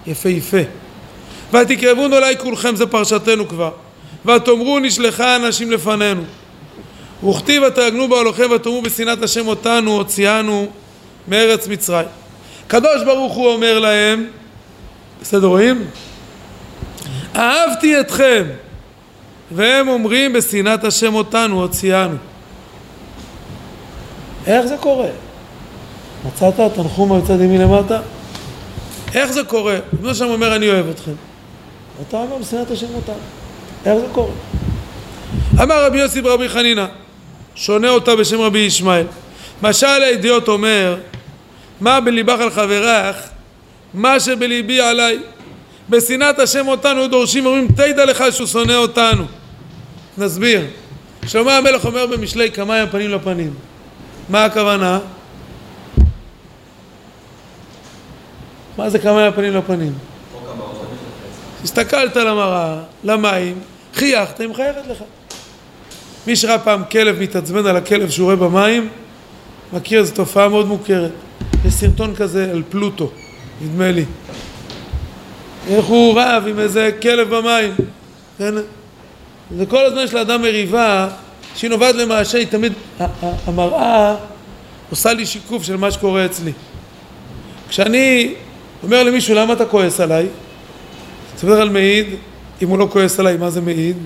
יפהפה 0.06 0.62
ותקרבון 1.52 2.12
אולי 2.12 2.36
כולכם 2.38 2.76
זה 2.76 2.86
פרשתנו 2.86 3.48
כבר. 3.48 3.70
ותאמרו 4.26 4.78
נשלחה 4.78 5.36
אנשים 5.36 5.70
לפנינו 5.70 6.22
וכתיב 7.28 7.62
ותרגנו 7.62 8.08
בהולכם 8.08 8.50
ותאמרו 8.50 8.82
בשנאת 8.82 9.22
השם 9.22 9.48
אותנו 9.48 9.90
הוציאנו 9.90 10.70
מארץ 11.28 11.68
מצרים 11.68 12.08
קדוש 12.66 13.02
ברוך 13.04 13.32
הוא 13.32 13.48
אומר 13.52 13.78
להם 13.78 14.26
בסדר 15.22 15.46
רואים? 15.46 15.84
אהבתי 17.36 18.00
אתכם 18.00 18.44
והם 19.50 19.88
אומרים 19.88 20.32
בשנאת 20.32 20.84
השם 20.84 21.14
אותנו 21.14 21.60
הוציאנו 21.60 22.16
איך 24.48 24.66
זה 24.66 24.76
קורה? 24.80 25.08
מצאת 26.26 26.54
תנחום 26.74 27.12
מצד 27.12 27.40
ימין 27.40 27.60
למטה? 27.60 28.00
איך 29.14 29.32
זה 29.32 29.44
קורה? 29.44 29.78
כמו 30.00 30.14
שם 30.14 30.24
אומר 30.24 30.56
אני 30.56 30.68
אוהב 30.68 30.88
אתכם 30.88 31.12
אתה 32.08 32.16
אומר 32.16 32.36
בשנאת 32.36 32.70
השם 32.70 32.86
אותנו 32.94 33.14
איך 33.86 33.94
זה 33.94 34.06
קורה? 34.12 34.32
אמר 35.62 35.84
רבי 35.86 35.98
יוסי 35.98 36.22
ברבי 36.22 36.48
חנינא 36.48 36.86
שונה 37.54 37.90
אותה 37.90 38.16
בשם 38.16 38.40
רבי 38.40 38.58
ישמעאל 38.58 39.06
משל 39.62 39.86
הידיעות 39.86 40.48
אומר 40.48 40.96
מה 41.80 42.00
בליבך 42.00 42.40
על 42.40 42.50
חברך 42.50 43.16
מה 43.94 44.20
שבליבי 44.20 44.80
עליי 44.80 45.18
בשנאת 45.88 46.38
השם 46.38 46.68
אותנו 46.68 47.08
דורשים 47.08 47.46
אומרים 47.46 47.68
תדע 47.68 48.04
לך 48.04 48.24
שהוא 48.30 48.46
שונא 48.46 48.72
אותנו 48.72 49.24
נסביר 50.18 50.64
שלמה 51.26 51.56
המלך 51.56 51.84
אומר 51.84 52.06
במשלי 52.06 52.50
כמיים 52.50 52.88
פנים 52.88 53.10
לפנים 53.10 53.54
מה 54.28 54.44
הכוונה? 54.44 54.98
מה 58.76 58.90
זה 58.90 58.98
כמה 58.98 59.28
לפנים? 59.28 59.92
הסתכלת 61.64 62.16
למראה, 62.16 62.80
למים, 63.04 63.60
חייכת, 63.94 64.40
היא 64.40 64.48
מחייכת 64.48 64.86
לך. 64.90 64.98
מי 66.26 66.36
שראה 66.36 66.58
פעם 66.58 66.82
כלב 66.90 67.20
מתעצבן 67.20 67.66
על 67.66 67.76
הכלב 67.76 68.10
שהוא 68.10 68.24
רואה 68.24 68.36
במים, 68.36 68.88
מכיר, 69.72 70.04
זו 70.04 70.14
תופעה 70.14 70.48
מאוד 70.48 70.66
מוכרת. 70.66 71.10
יש 71.64 71.74
סרטון 71.74 72.14
כזה 72.14 72.50
על 72.50 72.62
פלוטו, 72.68 73.10
נדמה 73.60 73.92
לי. 73.92 74.04
איך 75.68 75.84
הוא 75.84 76.20
רב 76.20 76.44
עם 76.46 76.58
איזה 76.58 76.90
כלב 77.02 77.34
במים, 77.34 77.74
כן? 78.38 78.54
וכל 79.58 79.84
הזמן 79.86 80.00
יש 80.00 80.14
לאדם 80.14 80.42
מריבה 80.42 81.08
שהיא 81.58 81.70
נובעת 81.70 81.94
למעשה, 81.94 82.38
היא 82.38 82.46
תמיד, 82.46 82.72
המראה 83.46 84.16
עושה 84.90 85.12
לי 85.12 85.26
שיקוף 85.26 85.62
של 85.62 85.76
מה 85.76 85.90
שקורה 85.90 86.26
אצלי. 86.26 86.52
כשאני 87.68 88.34
אומר 88.82 89.02
למישהו, 89.02 89.34
למה 89.34 89.52
אתה 89.52 89.66
כועס 89.66 90.00
עליי? 90.00 90.26
זה 91.38 91.46
מדבר 91.46 91.60
על 91.60 91.70
מעיד, 91.70 92.06
אם 92.62 92.68
הוא 92.68 92.78
לא 92.78 92.88
כועס 92.90 93.20
עליי, 93.20 93.36
מה 93.36 93.50
זה 93.50 93.60
מעיד? 93.60 93.96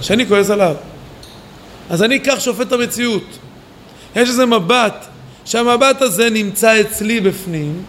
שאני 0.00 0.26
כועס 0.26 0.50
עליו. 0.50 0.74
אז 1.90 2.02
אני 2.02 2.20
כך 2.20 2.40
שופט 2.40 2.66
את 2.66 2.72
המציאות. 2.72 3.38
יש 4.16 4.28
איזה 4.28 4.46
מבט, 4.46 5.06
שהמבט 5.44 6.02
הזה 6.02 6.30
נמצא 6.30 6.80
אצלי 6.80 7.20
בפנים, 7.20 7.82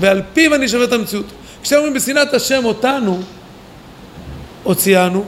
ועל 0.00 0.22
פיו 0.32 0.54
אני 0.54 0.68
שופט 0.68 0.88
את 0.88 0.92
המציאות. 0.92 1.26
כשאומרים 1.62 1.94
בשנאת 1.94 2.34
השם 2.34 2.64
אותנו, 2.64 3.22
הוציאנו, 4.62 5.24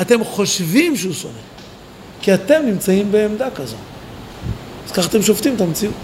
אתם 0.00 0.24
חושבים 0.24 0.96
שהוא 0.96 1.12
שונא, 1.12 1.34
כי 2.22 2.34
אתם 2.34 2.62
נמצאים 2.66 3.12
בעמדה 3.12 3.50
כזו. 3.50 3.76
אז 4.86 4.92
ככה 4.92 5.08
אתם 5.08 5.22
שופטים 5.22 5.54
את 5.54 5.60
המציאות. 5.60 5.94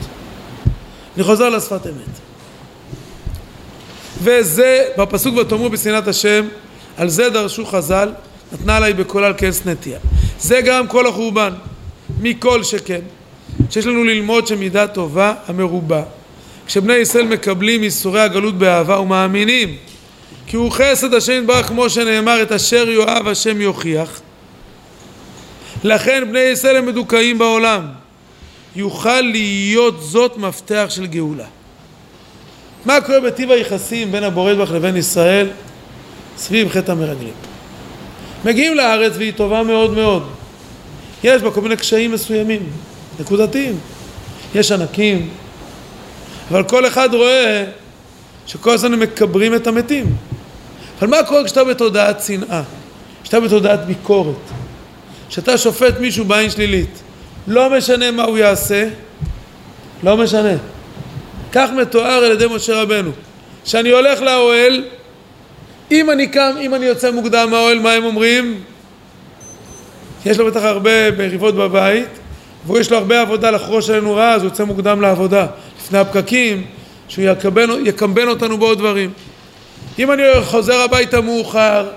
אני 1.17 1.25
חוזר 1.25 1.49
לשפת 1.49 1.87
אמת. 1.87 2.19
וזה, 4.23 4.85
בפסוק 4.99 5.37
ותאמרו 5.37 5.71
בשנאת 5.71 6.09
השם, 6.09 6.47
על 6.97 7.09
זה 7.09 7.31
דרשו 7.31 7.67
חז"ל, 7.67 8.13
נתנה 8.53 8.77
עליי 8.77 8.93
בקולה 8.93 9.27
על 9.27 9.35
כס 9.39 9.67
נטייה. 9.67 9.99
זה 10.41 10.61
גם 10.65 10.87
כל 10.87 11.07
החורבן, 11.07 11.53
מכל 12.21 12.63
שכן, 12.63 13.01
שיש 13.71 13.87
לנו 13.87 14.05
ללמוד 14.05 14.47
שמידה 14.47 14.87
טובה 14.87 15.35
המרובה. 15.47 16.03
כשבני 16.67 16.95
ישראל 16.95 17.27
מקבלים 17.27 17.83
ייסורי 17.83 18.21
הגלות 18.21 18.59
באהבה 18.59 19.01
ומאמינים 19.01 19.77
כי 20.47 20.57
הוא 20.57 20.71
חסד 20.71 21.15
השם 21.15 21.33
יתברך 21.33 21.67
כמו 21.67 21.91
שנאמר 21.91 22.43
את 22.43 22.53
אשר 22.53 22.89
יאהב 22.89 23.29
השם 23.29 23.61
יוכיח. 23.61 24.21
לכן 25.85 26.25
בני 26.29 26.39
ישראל 26.39 26.77
הם 26.77 26.87
מדוכאים 26.87 27.39
בעולם 27.39 27.87
יוכל 28.77 29.21
להיות 29.21 30.03
זאת 30.03 30.37
מפתח 30.37 30.87
של 30.89 31.07
גאולה. 31.07 31.45
מה 32.85 33.01
קורה 33.01 33.21
בטיב 33.21 33.51
היחסים 33.51 34.13
בין 34.13 34.25
הבורא 34.25 34.53
יתברך 34.53 34.73
לבין 34.73 34.97
ישראל? 34.97 35.51
סביב 36.39 36.69
חטא 36.69 36.93
המרגלים. 36.93 37.33
מגיעים 38.45 38.75
לארץ 38.75 39.13
והיא 39.17 39.33
טובה 39.33 39.63
מאוד 39.63 39.95
מאוד. 39.95 40.29
יש 41.25 41.43
בה 41.43 41.51
כל 41.51 41.61
מיני 41.61 41.77
קשיים 41.77 42.13
מסוימים 42.13 42.63
נקודתיים. 43.21 43.79
יש 44.55 44.73
ענקים. 44.73 45.29
אבל 46.51 46.63
כל 46.65 46.87
אחד 46.87 47.15
רואה 47.15 47.65
שכל 48.47 48.71
הזמן 48.71 48.93
הם 48.93 49.01
מקברים 49.01 49.55
את 49.55 49.67
המתים 49.67 50.17
אבל 50.99 51.09
מה 51.09 51.23
קורה 51.23 51.45
כשאתה 51.45 51.65
בתודעת 51.65 52.23
שנאה? 52.23 52.63
כשאתה 53.23 53.41
בתודעת 53.41 53.87
ביקורת? 53.87 54.37
כשאתה 55.29 55.59
שופט 55.59 56.01
מישהו 56.01 56.25
בעין 56.25 56.51
שלילית 56.51 57.03
לא 57.47 57.79
משנה 57.79 58.11
מה 58.11 58.23
הוא 58.23 58.39
יעשה 58.39 58.89
לא 60.03 60.17
משנה 60.17 60.57
כך 61.53 61.71
מתואר 61.71 62.25
על 62.25 62.33
ידי 62.33 62.47
משה 62.57 62.83
רבנו 62.83 63.11
שאני 63.65 63.91
הולך 63.91 64.21
לאוהל 64.21 64.85
אם 65.91 66.11
אני 66.11 66.27
קם, 66.27 66.53
אם 66.61 66.75
אני 66.75 66.87
יוצא 66.87 67.11
מוקדם 67.11 67.49
מהאוהל, 67.51 67.79
מה 67.79 67.93
הם 67.93 68.05
אומרים? 68.05 68.61
יש 70.27 70.39
לו 70.39 70.47
בטח 70.47 70.63
הרבה 70.63 71.11
מריבות 71.11 71.55
בבית 71.55 72.09
ויש 72.67 72.91
לו 72.91 72.97
הרבה 72.97 73.21
עבודה 73.21 73.51
לחרוש 73.51 73.91
עלינו 73.91 74.15
רע, 74.15 74.33
אז 74.33 74.43
הוא 74.43 74.51
יוצא 74.51 74.65
מוקדם 74.65 75.01
לעבודה 75.01 75.47
לפני 75.81 75.99
הפקקים, 75.99 76.65
שהוא 77.09 77.25
יקמבן, 77.25 77.69
יקמבן 77.85 78.29
אותנו 78.29 78.59
בעוד 78.59 78.79
דברים 78.79 79.11
אם 79.99 80.13
אני 80.13 80.23
חוזר 80.45 80.81
הביתה 80.81 81.21
מאוחר, 81.21 81.91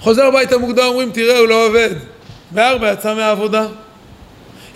חוזר 0.00 0.24
הביתה 0.24 0.58
מוקדם, 0.58 0.84
אומרים 0.84 1.10
תראה 1.10 1.38
הוא 1.38 1.48
לא 1.48 1.66
עובד, 1.66 1.94
בארבע 2.50 2.92
יצא 2.92 3.14
מהעבודה. 3.14 3.66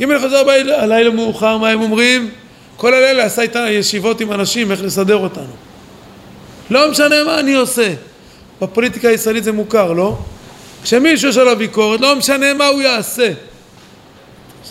אם 0.01 0.11
אני 0.11 0.19
חוזר 0.19 0.51
הלילה 0.79 1.11
מאוחר, 1.11 1.59
מה 1.59 1.69
הם 1.69 1.83
אומרים? 1.83 2.31
כל 2.77 2.95
הלילה 2.95 3.25
עשה 3.25 3.43
איתה 3.43 3.59
ישיבות 3.71 4.21
עם 4.21 4.33
אנשים 4.33 4.71
איך 4.71 4.83
לסדר 4.83 5.17
אותנו. 5.17 5.53
לא 6.71 6.91
משנה 6.91 7.25
מה 7.25 7.41
אני 7.41 7.55
עושה. 7.55 7.95
בפוליטיקה 8.63 9.09
הישראלית 9.09 9.45
זה 9.45 9.53
מוכר, 9.53 9.93
לא? 9.93 10.19
כשמישהו 10.83 11.29
יש 11.29 11.37
עליו 11.37 11.57
ביקורת, 11.57 12.01
לא 12.01 12.17
משנה 12.17 12.55
מה 12.55 12.67
הוא 12.67 12.83
יעשה. 12.83 13.33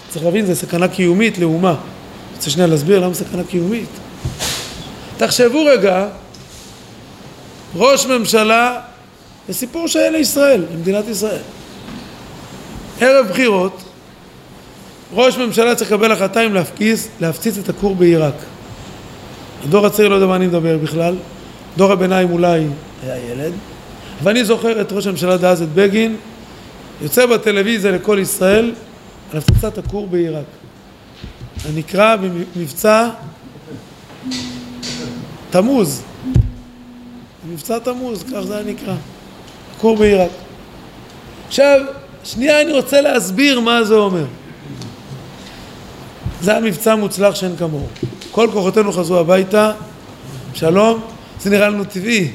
צריך 0.09 0.25
להבין, 0.25 0.45
זה 0.45 0.55
סכנה 0.55 0.87
קיומית 0.87 1.37
לאומה. 1.37 1.75
רוצה 2.35 2.49
שנייה 2.49 2.67
להסביר 2.67 2.99
למה 2.99 3.13
סכנה 3.13 3.43
קיומית. 3.43 3.89
תחשבו 5.17 5.65
רגע 5.65 6.07
ראש 7.75 8.05
ממשלה, 8.05 8.79
זה 9.47 9.53
סיפור 9.53 9.87
שהיה 9.87 10.09
לישראל, 10.09 10.65
למדינת 10.73 11.07
ישראל. 11.07 11.41
ערב 13.01 13.27
בחירות, 13.27 13.83
ראש 15.13 15.37
ממשלה 15.37 15.75
צריך 15.75 15.91
לקבל 15.91 16.11
החלטה 16.11 16.45
אם 16.45 16.53
להפגיז, 16.53 17.07
להפציץ 17.21 17.57
את 17.57 17.69
הכור 17.69 17.95
בעיראק. 17.95 18.33
הדור 19.63 19.85
הצעיר 19.85 20.07
לא 20.09 20.15
יודע 20.15 20.27
מה 20.27 20.35
אני 20.35 20.47
מדבר 20.47 20.77
בכלל, 20.77 21.15
דור 21.77 21.91
הביניים 21.91 22.31
אולי 22.31 22.67
היה 23.03 23.31
ילד, 23.31 23.53
ואני 24.23 24.45
זוכר 24.45 24.81
את 24.81 24.91
ראש 24.91 25.07
הממשלה 25.07 25.37
דאז, 25.37 25.61
את 25.61 25.69
בגין, 25.73 26.15
יוצא 27.01 27.25
בטלוויזיה 27.25 27.91
לכל 27.91 28.17
ישראל 28.21 28.73
על 29.31 29.37
הפצצת 29.37 29.77
הכור 29.77 30.07
בעיראק. 30.07 30.45
הנקרא 31.69 32.15
במבצע 32.55 33.09
תמוז, 35.49 36.01
מבצע 37.51 37.79
תמוז, 37.79 38.23
כך 38.23 38.39
זה 38.39 38.55
היה 38.55 38.63
נקרא, 38.63 38.95
כור 39.77 39.97
בעיראק. 39.97 40.29
עכשיו, 41.47 41.79
שנייה 42.23 42.61
אני 42.61 42.71
רוצה 42.71 43.01
להסביר 43.01 43.59
מה 43.59 43.83
זה 43.83 43.95
אומר. 43.95 44.25
זה 46.41 46.51
היה 46.51 46.59
מבצע 46.59 46.95
מוצלח 46.95 47.35
שאין 47.35 47.55
כמוהו. 47.55 47.87
כל 48.31 48.49
כוחותינו 48.53 48.91
חזרו 48.91 49.17
הביתה, 49.17 49.71
שלום, 50.53 51.01
זה 51.41 51.49
נראה 51.49 51.69
לנו 51.69 51.83
טבעי. 51.83 52.31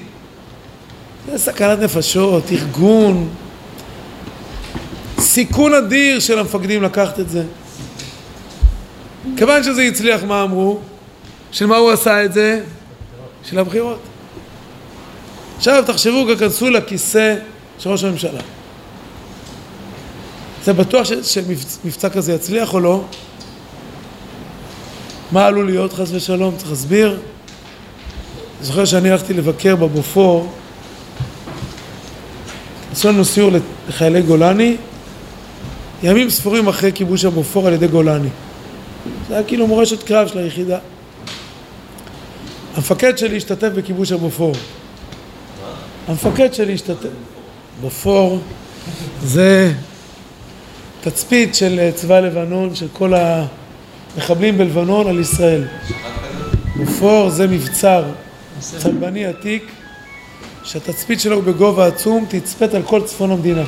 זה 1.30 1.38
סכנת 1.38 1.78
נפשות, 1.78 2.44
ארגון, 2.52 3.28
סיכון 5.18 5.74
אדיר 5.74 6.20
של 6.20 6.38
המפקדים 6.38 6.82
לקחת 6.82 7.20
את 7.20 7.30
זה. 7.30 7.44
כיוון 9.36 9.62
שזה 9.62 9.82
הצליח, 9.82 10.24
מה 10.24 10.42
אמרו? 10.42 10.78
של 11.52 11.66
מה 11.66 11.76
הוא 11.76 11.90
עשה 11.90 12.24
את 12.24 12.32
זה? 12.32 12.60
של 13.44 13.58
הבחירות. 13.58 13.98
עכשיו 15.56 15.84
תחשבו, 15.86 16.26
כנסו 16.38 16.70
לכיסא 16.70 17.36
של 17.78 17.90
ראש 17.90 18.04
הממשלה. 18.04 18.40
זה 20.64 20.72
בטוח 20.72 21.06
שמבצע 21.22 22.08
כזה 22.08 22.32
יצליח 22.32 22.74
או 22.74 22.80
לא? 22.80 23.04
מה 25.32 25.46
עלול 25.46 25.66
להיות 25.66 25.92
חס 25.92 26.08
ושלום? 26.12 26.54
צריך 26.56 26.70
להסביר. 26.70 27.18
זוכר 28.62 28.84
שאני 28.84 29.10
הלכתי 29.10 29.34
לבקר 29.34 29.76
בבופור, 29.76 30.52
עשו 32.92 33.08
לנו 33.08 33.24
סיור 33.24 33.50
לחיילי 33.88 34.22
גולני, 34.22 34.76
ימים 36.02 36.30
ספורים 36.30 36.68
אחרי 36.68 36.92
כיבוש 36.94 37.24
הבופור 37.24 37.66
על 37.66 37.72
ידי 37.72 37.88
גולני. 37.88 38.28
זה 39.28 39.34
היה 39.34 39.44
כאילו 39.44 39.66
מורשת 39.66 40.02
קרב 40.02 40.28
של 40.28 40.38
היחידה. 40.38 40.78
המפקד 42.74 43.18
שלי 43.18 43.36
השתתף 43.36 43.68
בכיבוש 43.68 44.12
הבופור. 44.12 44.54
המפקד 46.08 46.54
שלי 46.54 46.74
השתתף. 46.74 47.08
בופור 47.80 48.38
זה 49.22 49.72
תצפית 51.00 51.54
של 51.54 51.78
אה, 51.78 51.92
צבא 51.92 52.20
לבנון, 52.20 52.74
של 52.74 52.86
כל 52.92 53.12
המחבלים 53.14 54.58
בלבנון 54.58 55.06
על 55.06 55.20
ישראל. 55.20 55.64
בופור 56.76 57.30
זה 57.30 57.46
מבצר 57.46 58.04
צלבני 58.60 59.26
עתיק 59.26 59.64
שהתצפית 60.64 61.20
שלו 61.20 61.42
בגובה 61.42 61.86
עצום, 61.86 62.26
תצפת 62.28 62.74
על 62.74 62.82
כל 62.82 63.02
צפון 63.04 63.30
המדינה. 63.30 63.64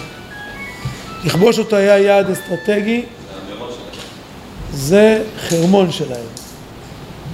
לכבוש 1.24 1.58
אותו 1.58 1.76
היה 1.76 1.98
יעד 1.98 2.30
אסטרטגי, 2.30 3.02
זה 4.72 5.24
חרמון 5.38 5.92
שלהם. 5.92 6.26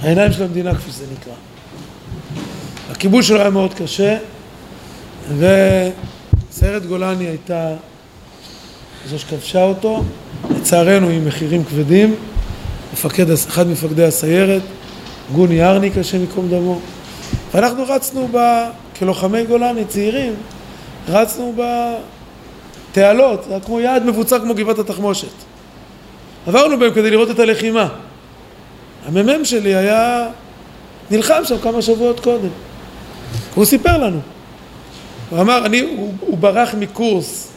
העיניים 0.01 0.31
של 0.31 0.43
המדינה 0.43 0.75
כפי 0.75 0.91
שזה 0.91 1.05
נקרא. 1.13 1.33
הכיבוש 2.91 3.27
שלו 3.27 3.39
היה 3.39 3.49
מאוד 3.49 3.73
קשה, 3.73 4.17
וסיירת 5.27 6.85
גולני 6.85 7.25
הייתה 7.25 7.73
זו 9.09 9.19
שכבשה 9.19 9.63
אותו, 9.63 10.03
לצערנו 10.49 11.09
עם 11.09 11.25
מחירים 11.25 11.63
כבדים, 11.63 12.15
מפקד, 12.93 13.31
אחד 13.31 13.67
ממפקדי 13.67 14.03
הסיירת, 14.03 14.61
גוני 15.33 15.63
ארניק, 15.63 15.97
השם 15.97 16.21
ייקום 16.21 16.47
דמו. 16.49 16.79
ואנחנו 17.53 17.83
רצנו 17.87 18.27
ב... 18.31 18.37
כלוחמי 18.99 19.43
גולני 19.43 19.85
צעירים, 19.85 20.33
רצנו 21.09 21.55
בתעלות, 22.91 23.45
זה 23.49 23.57
כמו 23.65 23.79
יעד 23.79 24.05
מבוצע 24.05 24.39
כמו 24.39 24.53
גבעת 24.53 24.79
התחמושת. 24.79 25.27
עברנו 26.47 26.79
בהם 26.79 26.93
כדי 26.93 27.11
לראות 27.11 27.29
את 27.29 27.39
הלחימה. 27.39 27.87
המ"מ 29.05 29.45
שלי 29.45 29.75
היה 29.75 30.27
נלחם 31.11 31.41
שם 31.43 31.57
כמה 31.57 31.81
שבועות 31.81 32.19
קודם. 32.19 32.49
הוא 33.55 33.65
סיפר 33.65 33.97
לנו. 33.97 34.19
הוא 35.29 35.41
אמר, 35.41 35.65
אני, 35.65 35.79
הוא, 35.79 36.13
הוא 36.19 36.37
ברח 36.37 36.73
מקורס 36.73 37.51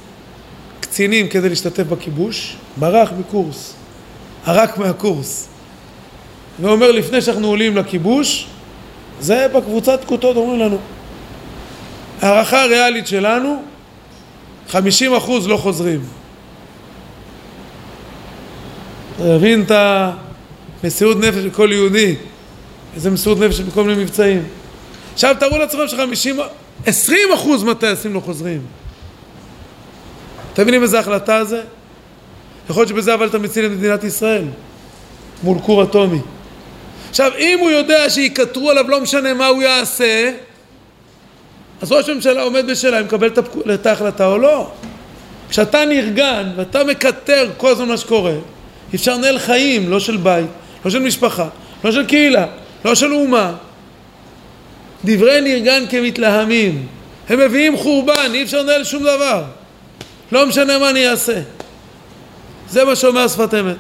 קצינים 0.81 1.29
כדי 1.29 1.49
להשתתף 1.49 1.83
בכיבוש, 1.83 2.57
ברח 2.77 3.11
מקורס, 3.19 3.75
ערק 4.47 4.79
מהקורס. 4.79 5.49
והוא 6.61 6.73
אומר, 6.73 6.93
לפני 6.93 7.23
שאנחנו 7.23 7.47
עולים 7.47 7.77
לכיבוש, 7.77 8.47
זה 9.21 9.47
בקבוצת 9.55 10.01
פקודות 10.03 10.37
אומרים 10.37 10.61
לנו. 10.61 10.79
הערכה 12.23 12.63
הריאלית 12.63 13.07
שלנו, 13.07 13.63
50% 14.71 14.75
לא 15.47 15.57
חוזרים. 15.57 16.01
אתה 19.17 19.25
מבין 19.25 19.63
את 19.63 19.73
המסירות 20.85 21.17
נפש 21.21 21.39
של 21.43 21.51
כל 21.51 21.69
יהודי, 21.73 22.15
איזה 22.95 23.11
מסירות 23.11 23.39
נפש 23.39 23.61
בכל 23.61 23.85
מיני 23.85 24.03
מבצעים. 24.03 24.43
עכשיו 25.15 25.37
תארו 25.41 25.59
לעצמכם 25.59 25.87
ש-50, 25.89 26.41
20 26.87 27.19
אחוז 27.35 27.63
מהטייסים 27.63 28.15
לא 28.15 28.21
חוזרים. 28.21 28.61
אתם 30.53 30.63
מבינים 30.63 30.83
איזה 30.83 30.99
החלטה 30.99 31.45
זה? 31.45 31.63
יכול 32.71 32.81
להיות 32.81 32.89
שבזה 32.89 33.15
אבל 33.15 33.27
אתה 33.29 33.39
מציל 33.39 33.67
את 33.67 33.71
מדינת 33.71 34.05
ישראל 34.05 34.45
מול 35.43 35.59
כור 35.59 35.83
אטומי. 35.83 36.21
עכשיו, 37.11 37.33
אם 37.39 37.59
הוא 37.61 37.71
יודע 37.71 38.11
שיקטרו 38.11 38.71
עליו 38.71 38.91
לא 38.91 39.01
משנה 39.01 39.35
מה 39.35 39.47
הוא 39.47 39.63
יעשה, 39.63 40.33
אז 41.83 41.93
ראש 41.93 42.09
הממשלה 42.09 42.43
עומד 42.43 42.67
בשאלה 42.71 43.01
אם 43.01 43.05
מקבל 43.05 43.31
את 43.75 43.87
ההחלטה 43.87 44.27
או 44.27 44.39
לא. 44.39 44.71
כשאתה 45.51 45.85
נרגן 45.85 46.53
ואתה 46.57 46.85
מקטר 46.85 47.51
כל 47.57 47.71
הזמן 47.71 47.89
מה 47.89 47.97
שקורה, 47.97 48.35
אפשר 48.95 49.17
לנהל 49.17 49.39
חיים, 49.39 49.89
לא 49.91 50.01
של 50.01 50.17
בית, 50.17 50.47
לא 50.85 50.91
של 50.91 50.99
משפחה, 50.99 51.49
לא 51.85 51.93
של 51.93 52.07
קהילה, 52.07 52.47
לא 52.85 52.95
של 52.95 53.13
אומה. 53.13 53.55
דברי 55.05 55.41
נרגן 55.41 55.85
כמתלהמים. 55.91 56.87
הם 57.29 57.39
מביאים 57.39 57.77
חורבן, 57.77 58.31
אי 58.35 58.43
אפשר 58.43 58.63
לנהל 58.63 58.85
שום 58.85 59.03
דבר. 59.03 59.45
לא 60.33 60.47
משנה 60.47 60.79
מה 60.79 60.91
אני 60.91 61.09
אעשה. 61.09 61.41
זה 62.71 62.85
מה 62.85 62.97
שאומר 62.97 63.29
שפת 63.29 63.55
אמת. 63.55 63.77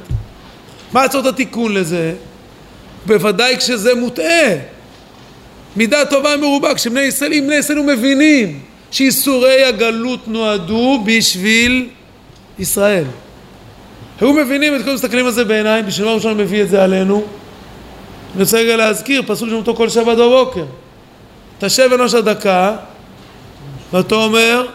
מה 0.92 1.02
הצעות 1.02 1.26
התיקון 1.26 1.74
לזה? 1.74 2.14
בוודאי 3.07 3.57
כשזה 3.57 3.94
מוטעה. 3.94 4.54
מידה 5.76 6.04
טובה 6.04 6.37
מרובה, 6.37 6.74
כשבני 6.74 7.00
ישראל, 7.00 7.33
אם 7.33 7.44
בני 7.46 7.54
ישראל 7.54 7.78
מבינים 7.83 8.61
שאיסורי 8.90 9.64
הגלות 9.64 10.28
נועדו 10.28 11.02
בשביל 11.07 11.88
ישראל. 12.59 13.04
היו 14.20 14.33
מבינים 14.33 14.76
את 14.76 14.85
כל 14.85 14.94
מסתכלים 14.94 15.26
על 15.26 15.33
זה 15.33 15.44
בעיניים, 15.44 15.87
בשביל 15.87 16.07
מה 16.07 16.14
ראשון 16.14 16.37
מביא 16.37 16.62
את 16.62 16.68
זה 16.68 16.85
עלינו? 16.85 17.24
אני 18.35 18.42
רוצה 18.42 18.59
רגע 18.59 18.76
להזכיר, 18.76 19.22
פסוק 19.26 19.48
שם 19.48 19.54
אותו 19.54 19.74
כל 19.74 19.88
שבת 19.88 20.16
בבוקר. 20.16 20.64
תשב 21.58 21.90
אנוש 21.94 22.14
הדקה, 22.14 22.76
ואתה 23.92 24.14
אומר, 24.14 24.66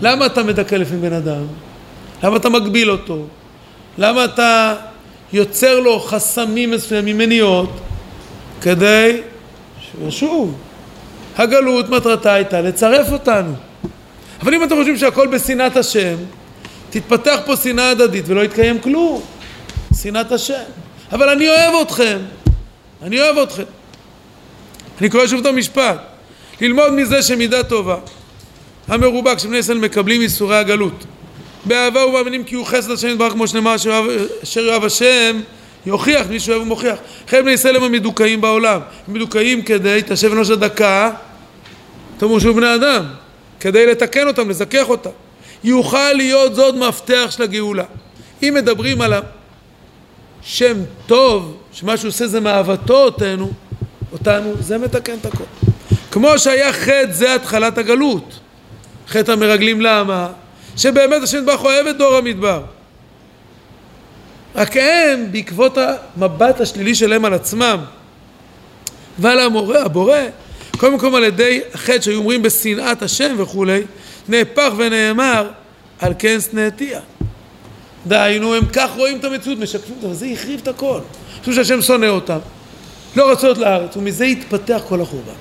למה 0.00 0.26
אתה 0.26 0.42
מדכא 0.42 0.74
לפי 0.74 0.96
בן 0.96 1.12
אדם? 1.12 1.44
למה 2.22 2.36
אתה 2.36 2.48
מגביל 2.48 2.90
אותו? 2.90 3.26
למה 3.98 4.24
אתה 4.24 4.74
יוצר 5.32 5.80
לו 5.80 6.00
חסמים 6.00 6.70
מסוימים, 6.70 7.18
מניעות, 7.18 7.70
כדי 8.60 9.20
שישוב. 9.80 10.54
הגלות 11.36 11.88
מטרתה 11.88 12.32
הייתה 12.32 12.60
לצרף 12.60 13.12
אותנו. 13.12 13.52
אבל 14.42 14.54
אם 14.54 14.64
אתם 14.64 14.76
חושבים 14.76 14.96
שהכל 14.96 15.26
בשנאת 15.26 15.76
השם, 15.76 16.16
תתפתח 16.90 17.40
פה 17.46 17.56
שנאה 17.56 17.90
הדדית 17.90 18.24
ולא 18.28 18.44
יתקיים 18.44 18.78
כלום. 18.78 19.22
שנאת 20.02 20.32
השם. 20.32 20.62
אבל 21.12 21.28
אני 21.28 21.48
אוהב 21.48 21.74
אתכם. 21.82 22.18
אני 23.02 23.20
אוהב 23.20 23.38
אתכם. 23.38 23.62
אני 25.00 25.10
קורא 25.10 25.26
שוב 25.26 25.40
את 25.40 25.46
המשפט. 25.46 25.98
ללמוד 26.60 26.92
מזה 26.92 27.22
שמידה 27.22 27.62
טובה 27.62 27.96
המרובה 28.88 29.36
כשבני 29.36 29.56
ישראל 29.56 29.78
מקבלים 29.78 30.20
איסורי 30.20 30.56
הגלות 30.56 31.04
באהבה 31.64 32.06
ומאמינים 32.06 32.44
כי 32.44 32.54
הוא 32.54 32.66
חסד 32.66 32.90
השם 32.90 33.08
יתברך 33.08 33.32
כמו 33.32 33.48
שנאמר 33.48 33.74
אשר 34.42 34.60
יאהב 34.60 34.84
השם 34.84 35.40
יוכיח 35.86 36.26
מי 36.26 36.40
שאוהב 36.40 36.62
ומוכיח. 36.62 36.98
חלק 37.28 37.42
בני 37.42 37.52
ישראל 37.52 37.76
הם 37.76 37.82
המדוכאים 37.82 38.40
בעולם. 38.40 38.80
הם 39.08 39.14
מדוכאים 39.14 39.62
כדי, 39.62 40.00
תשב 40.06 40.32
אנוש 40.32 40.50
הדקה, 40.50 41.10
תאמרו 42.18 42.40
שהוא 42.40 42.56
בני 42.56 42.74
אדם, 42.74 43.04
כדי 43.60 43.86
לתקן 43.86 44.26
אותם, 44.26 44.50
לזכך 44.50 44.84
אותם. 44.88 45.10
יוכל 45.64 46.12
להיות 46.12 46.54
זאת 46.54 46.74
מפתח 46.74 47.26
של 47.30 47.42
הגאולה. 47.42 47.84
אם 48.42 48.54
מדברים 48.56 49.00
על 49.00 49.12
השם 50.42 50.76
טוב, 51.06 51.56
שמה 51.72 51.96
שהוא 51.96 52.08
עושה 52.08 52.26
זה 52.26 52.40
מאהבתו 52.40 53.04
אותנו, 53.04 53.52
אותנו, 54.14 54.54
זה 54.60 54.78
מתקן 54.78 55.14
את 55.20 55.26
הכל. 55.26 55.44
כמו 56.10 56.38
שהיה 56.38 56.72
חטא 56.72 57.12
זה 57.12 57.34
התחלת 57.34 57.78
הגלות. 57.78 58.38
חטא 59.08 59.32
המרגלים 59.32 59.80
למה? 59.80 60.28
שבאמת 60.76 61.22
השם 61.22 61.38
יתברך 61.38 61.64
אוהב 61.64 61.86
את 61.86 61.98
דור 61.98 62.14
המדבר. 62.14 62.62
רק 64.54 64.76
הם, 64.76 65.32
בעקבות 65.32 65.78
המבט 65.78 66.60
השלילי 66.60 66.94
שלהם 66.94 67.24
על 67.24 67.34
עצמם 67.34 67.78
ועל 69.18 69.40
המורה, 69.40 69.82
הבורא, 69.82 70.18
קודם 70.76 70.98
כל 70.98 71.16
על 71.16 71.24
ידי 71.24 71.60
החטא 71.74 72.00
שהיו 72.00 72.18
אומרים 72.18 72.42
בשנאת 72.42 73.02
השם 73.02 73.34
וכולי, 73.38 73.82
נהפך 74.28 74.72
ונאמר 74.76 75.50
על 76.00 76.12
כן 76.18 76.40
שנאתיה. 76.40 77.00
דהיינו, 78.06 78.54
הם 78.54 78.64
כך 78.72 78.90
רואים 78.96 79.18
את 79.18 79.24
המציאות, 79.24 79.58
משקפים 79.58 79.94
אותה, 79.96 80.06
וזה 80.06 80.26
החריב 80.26 80.60
את 80.62 80.68
הכל. 80.68 81.00
חושבים 81.38 81.54
שהשם 81.54 81.82
שונא 81.82 82.06
אותם, 82.06 82.38
לא 83.16 83.30
רצו 83.30 83.46
להיות 83.46 83.58
לארץ, 83.58 83.96
ומזה 83.96 84.24
התפתח 84.24 84.82
כל 84.88 85.00
החורבן. 85.00 85.32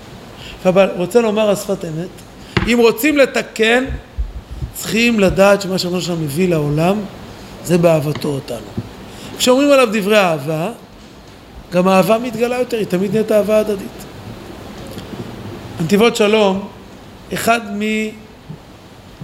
אבל 0.65 0.89
רוצה 0.95 1.21
לומר 1.21 1.49
על 1.49 1.55
שפת 1.55 1.85
אמת, 1.85 2.09
אם 2.73 2.77
רוצים 2.79 3.17
לתקן, 3.17 3.85
צריכים 4.73 5.19
לדעת 5.19 5.61
שמה 5.61 5.77
שאמרנו 5.77 6.01
שם 6.01 6.23
מביא 6.23 6.49
לעולם, 6.49 6.97
זה 7.65 7.77
באהבתו 7.77 8.29
אותנו. 8.29 8.67
כשאומרים 9.37 9.71
עליו 9.71 9.89
דברי 9.91 10.19
אהבה, 10.19 10.71
גם 11.71 11.87
האהבה 11.87 12.17
מתגלה 12.17 12.59
יותר, 12.59 12.77
היא 12.77 12.85
תמיד 12.85 13.11
נהייתה 13.11 13.37
אהבה 13.37 13.59
הדדית. 13.59 13.87
נתיבות 15.81 16.15
שלום, 16.15 16.67
אחד 17.33 17.61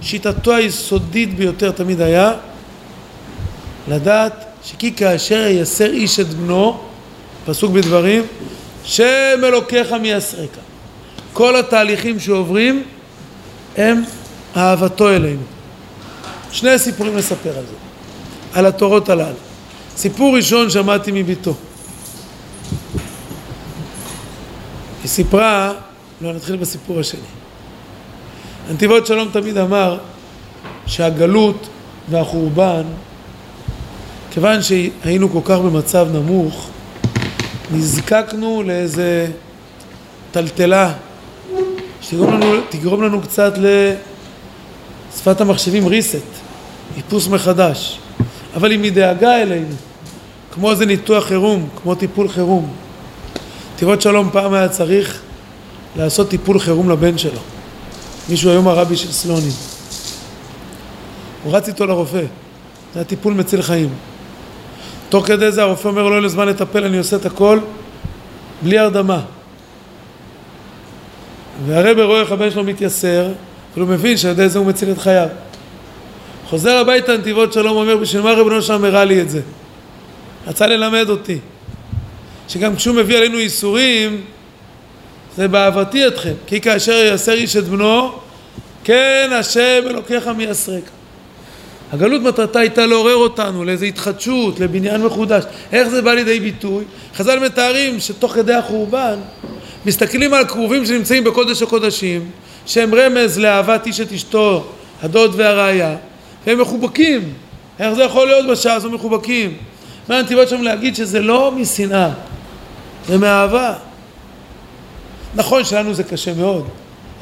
משיטתו 0.00 0.54
היסודית 0.54 1.34
ביותר 1.34 1.70
תמיד 1.70 2.00
היה 2.00 2.32
לדעת 3.88 4.44
שכי 4.64 4.92
כאשר 4.94 5.36
ייסר 5.36 5.90
איש 5.90 6.20
את 6.20 6.28
בנו, 6.28 6.80
פסוק 7.46 7.72
בדברים, 7.72 8.22
שם 8.84 9.40
אלוקיך 9.44 9.92
מייסרק. 9.92 10.50
כל 11.32 11.56
התהליכים 11.56 12.20
שעוברים 12.20 12.82
הם 13.76 14.02
אהבתו 14.56 15.08
אלינו. 15.08 15.42
שני 16.52 16.78
סיפורים 16.78 17.16
לספר 17.16 17.58
על 17.58 17.64
זה, 17.64 17.76
על 18.58 18.66
התורות 18.66 19.08
הללו. 19.08 19.36
סיפור 19.96 20.36
ראשון 20.36 20.70
שמעתי 20.70 21.10
מביתו. 21.12 21.54
היא 25.02 25.08
סיפרה, 25.08 25.72
לא 26.20 26.32
נתחיל 26.32 26.56
בסיפור 26.56 27.00
השני. 27.00 27.20
נתיבות 28.70 29.06
שלום 29.06 29.28
תמיד 29.32 29.58
אמר 29.58 29.98
שהגלות 30.86 31.68
והחורבן, 32.10 32.82
כיוון 34.30 34.62
שהיינו 34.62 35.30
כל 35.30 35.40
כך 35.44 35.58
במצב 35.58 36.08
נמוך, 36.12 36.69
נזקקנו 37.72 38.62
לאיזה 38.62 39.26
טלטלה 40.32 40.92
שתגרום 42.00 42.32
לנו, 42.82 43.02
לנו 43.02 43.20
קצת 43.22 43.52
לשפת 45.12 45.40
המחשבים 45.40 45.86
reset, 45.86 46.40
איפוס 46.96 47.28
מחדש, 47.28 47.98
אבל 48.54 48.70
היא 48.70 48.78
מדאגה 48.78 49.42
אלינו. 49.42 49.74
כמו 50.54 50.70
איזה 50.70 50.86
ניתוח 50.86 51.26
חירום, 51.26 51.68
כמו 51.82 51.94
טיפול 51.94 52.28
חירום. 52.28 52.70
תיבות 53.76 54.02
שלום 54.02 54.28
פעם 54.32 54.54
היה 54.54 54.68
צריך 54.68 55.20
לעשות 55.96 56.28
טיפול 56.28 56.58
חירום 56.58 56.90
לבן 56.90 57.18
שלו. 57.18 57.40
מישהו 58.28 58.50
היום 58.50 58.68
הרבי 58.68 58.96
של 58.96 59.12
סלונים. 59.12 59.52
הוא 61.44 61.56
רץ 61.56 61.68
איתו 61.68 61.86
לרופא, 61.86 62.22
זה 62.94 62.98
היה 62.98 63.04
טיפול 63.04 63.34
מציל 63.34 63.62
חיים. 63.62 63.88
תוך 65.10 65.26
כדי 65.26 65.52
זה 65.52 65.62
הרופא 65.62 65.88
אומר 65.88 66.14
אין 66.14 66.22
לי 66.22 66.28
זמן 66.28 66.48
לטפל, 66.48 66.84
אני 66.84 66.98
עושה 66.98 67.16
את 67.16 67.26
הכל 67.26 67.58
בלי 68.62 68.78
הרדמה. 68.78 69.20
והרבי 71.66 72.02
רואה 72.02 72.20
איך 72.20 72.32
הבן 72.32 72.50
שלו 72.50 72.64
מתייסר, 72.64 73.26
אבל 73.74 73.82
הוא 73.82 73.88
מבין 73.88 74.16
שעל 74.16 74.30
ידי 74.30 74.48
זה 74.48 74.58
הוא 74.58 74.66
מציל 74.66 74.90
את 74.90 74.98
חייו. 74.98 75.28
חוזר 76.46 76.76
הביתה 76.76 77.16
נתיבות 77.16 77.52
שלום, 77.52 77.76
אומר 77.76 77.96
בשביל 77.96 78.22
מה 78.22 78.32
רבנו 78.32 78.62
שם 78.62 78.84
הראה 78.84 79.04
לי 79.04 79.20
את 79.20 79.30
זה? 79.30 79.40
רצה 80.46 80.66
ללמד 80.66 81.10
אותי, 81.10 81.38
שגם 82.48 82.76
כשהוא 82.76 82.96
מביא 82.96 83.16
עלינו 83.16 83.38
ייסורים, 83.38 84.20
זה 85.36 85.48
באהבתי 85.48 86.06
אתכם, 86.06 86.32
כי 86.46 86.60
כאשר 86.60 86.92
יעשר 86.92 87.32
איש 87.32 87.56
את 87.56 87.64
בנו, 87.64 88.12
כן 88.84 89.30
השם 89.32 89.82
אלוקיך 89.86 90.26
מייסרק. 90.26 90.82
הגלות 91.92 92.22
מטרתה 92.22 92.58
הייתה 92.60 92.86
לעורר 92.86 93.14
אותנו 93.14 93.64
לאיזו 93.64 93.84
התחדשות, 93.84 94.60
לבניין 94.60 95.02
מחודש. 95.02 95.44
איך 95.72 95.88
זה 95.88 96.02
בא 96.02 96.12
לידי 96.14 96.40
ביטוי? 96.40 96.84
חז"ל 97.16 97.38
מתארים 97.38 98.00
שתוך 98.00 98.32
כדי 98.32 98.54
החורבן 98.54 99.16
מסתכלים 99.86 100.34
על 100.34 100.42
הכרובים 100.42 100.86
שנמצאים 100.86 101.24
בקודש 101.24 101.62
הקודשים, 101.62 102.30
שהם 102.66 102.94
רמז 102.94 103.38
לאהבת 103.38 103.86
איש 103.86 104.00
את 104.00 104.12
אשתו, 104.12 104.66
הדוד 105.02 105.34
והראיה, 105.36 105.96
והם 106.46 106.60
מחובקים. 106.60 107.32
איך 107.78 107.94
זה 107.94 108.02
יכול 108.02 108.26
להיות 108.26 108.46
בשעה 108.46 108.74
הזו 108.74 108.90
מחובקים? 108.90 109.56
מה 110.08 110.18
הנתיבות 110.18 110.48
שם 110.48 110.62
להגיד 110.62 110.96
שזה 110.96 111.20
לא 111.20 111.52
משנאה, 111.52 112.10
זה 113.08 113.18
מאהבה. 113.18 113.74
נכון 115.34 115.64
שלנו 115.64 115.94
זה 115.94 116.04
קשה 116.04 116.34
מאוד. 116.34 116.68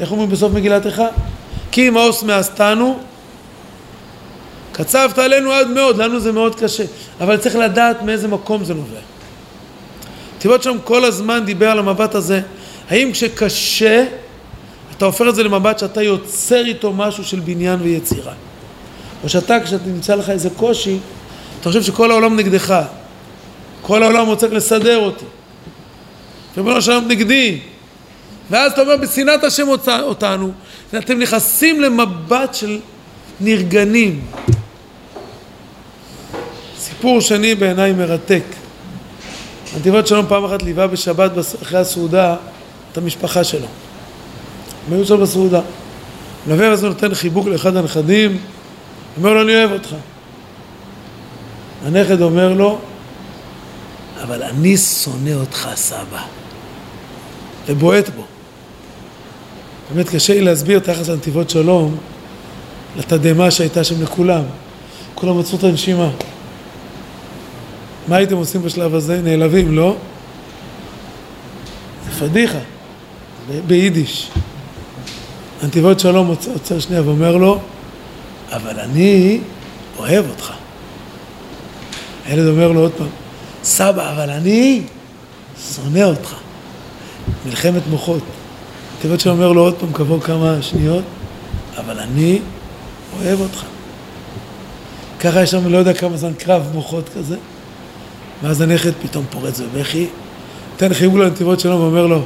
איך 0.00 0.12
אומרים 0.12 0.30
בסוף 0.30 0.52
מגילת 0.52 0.86
איכה? 0.86 1.06
כי 1.72 1.90
מאוס 1.90 2.22
מאסתנו 2.22 2.98
קצבת 4.78 5.18
עלינו 5.18 5.52
עד 5.52 5.68
מאוד, 5.68 5.96
לנו 5.96 6.20
זה 6.20 6.32
מאוד 6.32 6.54
קשה, 6.54 6.84
אבל 7.20 7.36
צריך 7.36 7.56
לדעת 7.56 8.02
מאיזה 8.02 8.28
מקום 8.28 8.64
זה 8.64 8.74
נובע. 8.74 9.00
תיבות 10.38 10.62
שם 10.62 10.76
כל 10.84 11.04
הזמן 11.04 11.44
דיבר 11.44 11.70
על 11.70 11.78
המבט 11.78 12.14
הזה, 12.14 12.40
האם 12.90 13.12
כשקשה 13.12 14.04
אתה 14.96 15.04
הופך 15.04 15.24
את 15.28 15.34
זה 15.34 15.42
למבט 15.42 15.78
שאתה 15.78 16.02
יוצר 16.02 16.66
איתו 16.66 16.92
משהו 16.92 17.24
של 17.24 17.40
בניין 17.40 17.78
ויצירה, 17.82 18.32
או 19.24 19.28
שאתה 19.28 19.56
כשאתה 19.64 19.84
נמצא 19.86 20.14
לך 20.14 20.30
איזה 20.30 20.50
קושי, 20.56 20.98
אתה 21.60 21.68
חושב 21.68 21.82
שכל 21.82 22.10
העולם 22.10 22.36
נגדך, 22.36 22.82
כל 23.82 24.02
העולם 24.02 24.26
רוצה 24.26 24.48
לסדר 24.48 24.98
אותי, 24.98 25.24
ריבונו 26.56 26.82
של 26.82 26.92
עולם 26.92 27.08
נגדי, 27.08 27.58
ואז 28.50 28.72
אתה 28.72 28.82
אומר 28.82 28.96
בשנאת 28.96 29.44
השם 29.44 29.68
אותנו, 29.88 30.52
ואתם 30.92 31.18
נכנסים 31.18 31.80
למבט 31.80 32.54
של 32.54 32.78
נרגנים, 33.40 34.20
סיפור 36.98 37.20
שני 37.20 37.54
בעיניי 37.54 37.92
מרתק. 37.92 38.42
הנתיבות 39.74 40.06
שלום 40.06 40.26
פעם 40.28 40.44
אחת 40.44 40.62
ליווה 40.62 40.86
בשבת 40.86 41.30
אחרי 41.62 41.78
הסעודה 41.78 42.36
את 42.92 42.98
המשפחה 42.98 43.44
שלו. 43.44 43.66
הם 44.86 44.94
היו 44.94 45.06
שם 45.06 45.20
בסעודה. 45.20 45.60
מלווה 46.46 46.70
הזה 46.72 46.88
נותן 46.88 47.14
חיבוק 47.14 47.46
לאחד 47.46 47.76
הנכדים, 47.76 48.38
אומר 49.16 49.34
לו 49.34 49.42
אני 49.42 49.54
אוהב 49.56 49.72
אותך. 49.72 49.94
הנכד 51.84 52.22
אומר 52.22 52.52
לו 52.52 52.78
אבל 54.22 54.42
אני 54.42 54.76
שונא 54.76 55.34
אותך 55.34 55.68
סבא 55.74 56.22
ובועט 57.66 58.08
בו. 58.08 58.22
באמת 59.94 60.08
קשה 60.08 60.34
לי 60.34 60.40
להסביר 60.40 60.78
את 60.78 60.88
היחס 60.88 61.08
לנתיבות 61.08 61.50
שלום 61.50 61.96
לתדהמה 62.96 63.50
שהייתה 63.50 63.84
שם 63.84 64.02
לכולם. 64.02 64.42
כולם 65.14 65.38
מצאו 65.38 65.58
את 65.58 65.64
הנשימה. 65.64 66.10
מה 68.08 68.16
הייתם 68.16 68.36
עושים 68.36 68.62
בשלב 68.62 68.94
הזה? 68.94 69.20
נעלבים, 69.22 69.76
לא? 69.76 69.96
זה 72.04 72.10
פדיחה, 72.20 72.58
ביידיש. 73.66 74.30
הנתיבות 75.62 76.00
שלום 76.00 76.34
עוצר 76.52 76.78
שנייה 76.78 77.02
ואומר 77.02 77.36
לו, 77.36 77.58
אבל 78.52 78.80
אני 78.80 79.40
אוהב 79.98 80.24
אותך. 80.30 80.52
הילד 82.26 82.46
אומר 82.48 82.72
לו 82.72 82.80
עוד 82.80 82.92
פעם, 82.92 83.08
סבא, 83.62 84.12
אבל 84.12 84.30
אני 84.30 84.82
שונא 85.74 86.02
אותך. 86.02 86.34
מלחמת 87.46 87.82
מוחות. 87.90 88.22
הנתיבות 88.94 89.20
שלום 89.20 89.36
אומר 89.36 89.52
לו 89.52 89.60
עוד 89.60 89.74
פעם 89.74 89.92
כעבור 89.92 90.20
כמה 90.20 90.62
שניות, 90.62 91.04
אבל 91.76 91.98
אני 91.98 92.38
אוהב 93.18 93.40
אותך. 93.40 93.62
ככה 95.20 95.42
יש 95.42 95.50
שם 95.50 95.68
לא 95.68 95.78
יודע 95.78 95.94
כמה 95.94 96.16
זמן 96.16 96.32
קרב 96.38 96.68
מוחות 96.74 97.08
כזה. 97.16 97.36
ואז 98.42 98.60
הנכד 98.60 98.92
פתאום 99.02 99.24
פורץ 99.30 99.60
בבכי, 99.60 100.06
נותן 100.72 100.94
חיבוק 100.94 101.18
לנתיבות 101.18 101.60
שלו 101.60 101.80
ואומר 101.80 102.06
לו, 102.06 102.22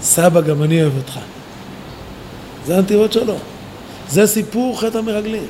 סבא, 0.00 0.40
גם 0.40 0.62
אני 0.62 0.82
אוהב 0.82 0.96
אותך. 0.96 1.18
זה 2.66 2.78
הנתיבות 2.78 3.12
שלו. 3.12 3.36
זה 4.08 4.26
סיפור 4.26 4.80
חטא 4.80 4.98
המרגלים. 4.98 5.46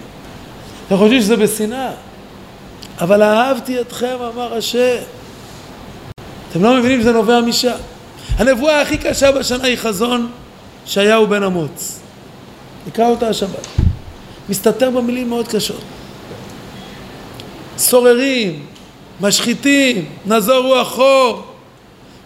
אתם 0.86 0.96
חושבים 0.96 1.20
שזה 1.20 1.36
בשנאה, 1.36 1.90
אבל 3.00 3.22
אהבתי 3.22 3.80
אתכם, 3.80 4.16
אמר 4.34 4.54
השם. 4.54 4.96
אתם 6.50 6.62
לא 6.62 6.76
מבינים 6.76 7.00
שזה 7.00 7.12
נובע 7.12 7.40
משם. 7.40 7.76
הנבואה 8.36 8.82
הכי 8.82 8.98
קשה 8.98 9.32
בשנה 9.32 9.64
היא 9.64 9.76
חזון 9.76 10.30
שיהו 10.86 11.26
בן 11.26 11.42
אמוץ. 11.42 12.00
נקרא 12.86 13.08
אותה 13.08 13.28
השבת. 13.28 13.66
מסתתר 14.48 14.90
במילים 14.90 15.28
מאוד 15.28 15.48
קשות. 15.48 15.80
סוררים, 17.78 18.66
משחיתים, 19.20 20.04
נזור 20.26 20.64
רוח 20.64 20.88
חור. 20.88 21.42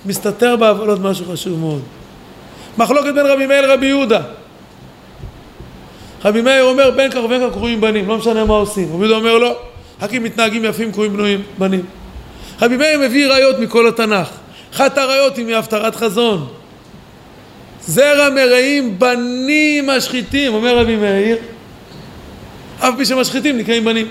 מסתתר 0.07 0.57
בעוולות 0.57 1.01
משהו 1.01 1.25
חשוב 1.33 1.59
מאוד. 1.59 1.83
מחלוקת 2.79 3.15
בין 3.15 3.27
רבי 3.27 3.47
מאיר 3.47 3.67
לרבי 3.67 3.87
יהודה. 3.87 4.21
רבי 6.25 6.43
מאיר 6.43 6.65
אומר 6.65 6.91
בין 6.91 7.11
כך 7.11 7.21
ובין 7.25 7.41
כך 7.49 7.53
קרויים 7.53 7.81
בנים, 7.81 8.09
לא 8.09 8.19
משנה 8.19 8.45
מה 8.45 8.55
עושים. 8.55 8.89
רבי 8.93 9.07
יהודה 9.07 9.17
אומר 9.17 9.39
לא, 9.39 9.57
רק 10.03 10.15
אם 10.15 10.23
מתנהגים 10.23 10.65
יפים 10.65 10.93
קרויים 10.93 11.13
בנויים 11.13 11.43
בנים. 11.59 11.85
רבי 12.63 12.77
מאיר 12.77 12.99
מביא 12.99 13.29
ראיות 13.29 13.59
מכל 13.59 13.89
התנ"ך. 13.89 14.29
אחת 14.75 14.99
הראיות 14.99 15.37
היא 15.37 15.47
מהפטרת 15.47 15.97
חזון. 15.97 16.47
זרע 17.87 18.31
מרעים 18.31 18.99
בנים 18.99 19.87
משחיתים, 19.87 20.55
אומר 20.55 20.79
רבי 20.79 20.97
מאיר, 20.97 21.37
אף 22.79 22.95
פי 22.97 23.05
שמשחיתים 23.05 23.59
נקראים 23.59 23.85
בנים. 23.85 24.09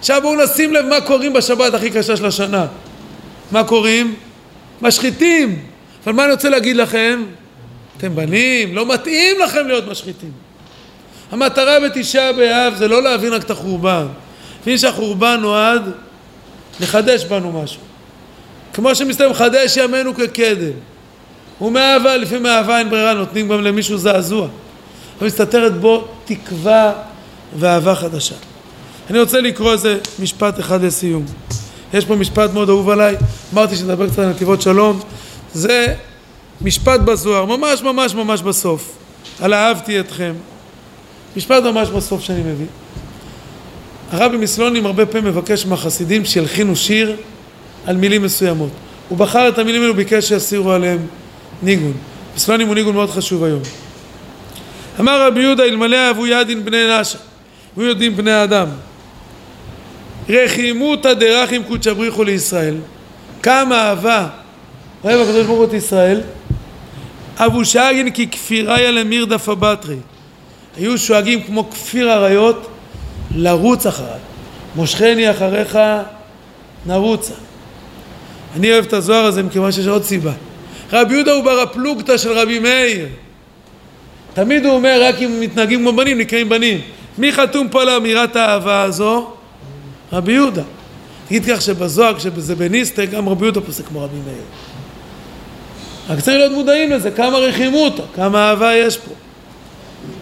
עכשיו 0.00 0.22
בואו 0.22 0.44
נשים 0.44 0.72
לב 0.72 0.86
מה 0.86 1.00
קוראים 1.00 1.32
בשבת 1.32 1.74
הכי 1.74 1.90
קשה 1.90 2.16
של 2.16 2.26
השנה. 2.26 2.66
מה 3.50 3.64
קוראים? 3.64 4.14
משחיתים. 4.82 5.62
אבל 6.04 6.12
מה 6.12 6.24
אני 6.24 6.32
רוצה 6.32 6.48
להגיד 6.48 6.76
לכם? 6.76 7.22
אתם 7.96 8.16
בנים, 8.16 8.74
לא 8.74 8.86
מתאים 8.86 9.40
לכם 9.40 9.66
להיות 9.66 9.88
משחיתים. 9.88 10.30
המטרה 11.30 11.80
בתשעה 11.80 12.32
באב 12.32 12.74
זה 12.76 12.88
לא 12.88 13.02
להבין 13.02 13.32
רק 13.32 13.42
את 13.42 13.50
החורבן. 13.50 14.06
לפי 14.60 14.78
שהחורבן 14.78 15.38
נועד 15.40 15.82
לחדש 16.80 17.24
בנו 17.24 17.62
משהו. 17.62 17.80
כמו 18.74 18.94
שמסתיים, 18.94 19.34
חדש 19.34 19.76
ימינו 19.76 20.14
כקדם. 20.14 20.72
ומאהבה, 21.60 22.16
לפעמים 22.16 22.42
מאהבה 22.42 22.78
אין 22.78 22.90
ברירה, 22.90 23.14
נותנים 23.14 23.48
גם 23.48 23.64
למישהו 23.64 23.98
זעזוע. 23.98 24.48
ומסתתרת 25.20 25.80
בו 25.80 26.08
תקווה 26.24 26.92
ואהבה 27.58 27.94
חדשה. 27.94 28.34
אני 29.10 29.20
רוצה 29.20 29.40
לקרוא 29.40 29.72
איזה 29.72 29.98
משפט 30.18 30.60
אחד 30.60 30.84
לסיום. 30.84 31.24
יש 31.94 32.04
פה 32.04 32.16
משפט 32.16 32.52
מאוד 32.52 32.68
אהוב 32.68 32.88
עליי, 32.90 33.16
אמרתי 33.54 33.76
שנדבר 33.76 34.08
קצת 34.08 34.18
על 34.18 34.28
נתיבות 34.28 34.62
שלום, 34.62 35.00
זה 35.54 35.94
משפט 36.60 37.00
בזוהר, 37.00 37.44
ממש 37.44 37.82
ממש 37.82 38.14
ממש 38.14 38.42
בסוף, 38.42 38.96
על 39.40 39.54
אהבתי 39.54 40.00
אתכם. 40.00 40.32
משפט 41.36 41.62
ממש 41.62 41.88
בסוף 41.88 42.22
שאני 42.22 42.40
מביא. 42.40 42.66
הרבי 44.10 44.36
מסלונים 44.36 44.86
הרבה 44.86 45.06
פעמים 45.06 45.26
מבקש 45.26 45.66
מהחסידים 45.66 46.24
שילחינו 46.24 46.76
שיר 46.76 47.16
על 47.86 47.96
מילים 47.96 48.22
מסוימות. 48.22 48.70
הוא 49.08 49.18
בחר 49.18 49.48
את 49.48 49.58
המילים 49.58 49.82
האלו, 49.82 49.94
ביקש 49.94 50.28
שיסירו 50.28 50.72
עליהם 50.72 51.06
ניגון. 51.62 51.92
מסלונים 52.36 52.66
הוא 52.66 52.74
ניגון 52.74 52.94
מאוד 52.94 53.10
חשוב 53.10 53.44
היום. 53.44 53.62
אמר 55.00 55.26
רבי 55.26 55.40
יהודה 55.40 55.64
אלמלא 55.64 55.96
אהבו 55.96 56.26
ידין 56.26 56.64
בני 56.64 57.00
נשה, 57.00 57.18
היו 57.76 57.86
יודעים 57.86 58.16
בני 58.16 58.44
אדם. 58.44 58.66
רחימותא 60.30 61.12
דרחים 61.12 61.64
קודשא 61.64 61.92
בריחו 61.92 62.24
לישראל. 62.24 62.74
כמה 63.42 63.88
אהבה 63.88 64.26
אוהב 65.04 65.20
הקדוש 65.20 65.46
ברוך 65.46 65.58
הוא 65.58 65.64
את 65.64 65.72
ישראל. 65.72 66.20
אבו 67.36 67.64
שאגין 67.64 68.10
ככפיריה 68.10 68.90
למירדפא 68.90 69.54
בתרי. 69.54 69.96
היו 70.76 70.98
שואגים 70.98 71.42
כמו 71.42 71.70
כפיר 71.70 72.12
אריות 72.12 72.70
לרוץ 73.36 73.86
אחריו. 73.86 74.18
מושכני 74.76 75.30
אחריך 75.30 75.78
נרוצה. 76.86 77.34
אני 78.56 78.72
אוהב 78.72 78.84
את 78.84 78.92
הזוהר 78.92 79.24
הזה 79.24 79.42
מכיוון 79.42 79.72
שיש 79.72 79.86
עוד 79.86 80.04
סיבה. 80.04 80.32
רבי 80.92 81.14
יהודה 81.14 81.32
הוא 81.32 81.44
בר 81.44 81.60
הפלוגתא 81.60 82.16
של 82.16 82.32
רבי 82.32 82.58
מאיר. 82.58 83.06
תמיד 84.34 84.64
הוא 84.64 84.74
אומר 84.74 85.02
רק 85.04 85.14
אם 85.22 85.40
מתנהגים 85.40 85.80
כמו 85.80 85.92
בנים 85.92 86.18
נקראים 86.18 86.48
בנים. 86.48 86.80
מי 87.18 87.32
חתום 87.32 87.68
פה 87.68 87.82
על 87.82 87.88
אמירת 87.88 88.36
האהבה 88.36 88.82
הזו? 88.82 89.32
רבי 90.12 90.32
יהודה. 90.32 90.62
תגיד 91.28 91.44
כך 91.48 91.62
שבזוהר, 91.62 92.14
כשזה 92.14 92.56
בניסטר, 92.56 93.04
גם 93.04 93.28
רבי 93.28 93.44
יהודה 93.44 93.60
פוסק 93.60 93.86
כמו 93.86 94.04
רבי 94.04 94.16
מאיר. 94.26 94.42
רק 96.08 96.20
צריך 96.20 96.36
להיות 96.36 96.52
מודעים 96.52 96.90
לזה, 96.90 97.10
כמה 97.10 97.38
רחימותא, 97.38 98.02
כמה 98.14 98.50
אהבה 98.50 98.74
יש 98.74 98.98
פה. 98.98 99.10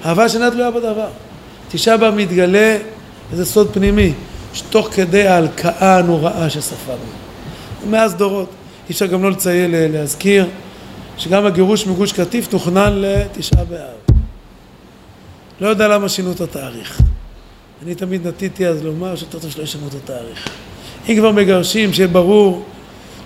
אהבה 0.05 0.29
שאינה 0.29 0.51
תלויה 0.51 0.71
בדבר. 0.71 1.09
תשעה 1.71 1.97
בה 1.97 2.11
מתגלה 2.11 2.77
איזה 3.33 3.47
סוד 3.47 3.69
פנימי, 3.73 4.13
שתוך 4.55 4.89
כדי 4.95 5.27
ההלקאה 5.27 5.99
הנוראה 5.99 6.51
שספגנו, 6.51 6.97
מאז 7.91 8.15
דורות. 8.15 8.49
אי 8.89 8.93
אפשר 8.93 9.07
גם 9.07 9.23
לא 9.23 9.31
לציין, 9.31 9.75
להזכיר, 9.93 10.47
שגם 11.19 11.47
הגירוש 11.47 11.87
מגוש 11.87 12.13
קטיף 12.13 12.47
תוכנן 12.47 12.93
לתשעה 12.95 13.65
באב. 13.65 14.17
לא 15.61 15.69
יודע 15.69 15.89
למה 15.89 16.09
שינו 16.09 16.33
את 16.33 16.41
התאריך. 16.41 17.01
אני 17.85 17.95
תמיד 17.95 18.27
נטיתי 18.27 18.67
אז 18.67 18.85
לומר 18.85 19.17
שיותר 19.17 19.39
טוב 19.39 19.51
שלא 19.51 19.63
ישנו 19.63 19.89
את 19.89 19.95
התאריך. 19.95 20.49
אם 21.09 21.15
כבר 21.19 21.33
מגרשים, 21.33 21.93
שיהיה 21.93 22.09
ברור 22.09 22.65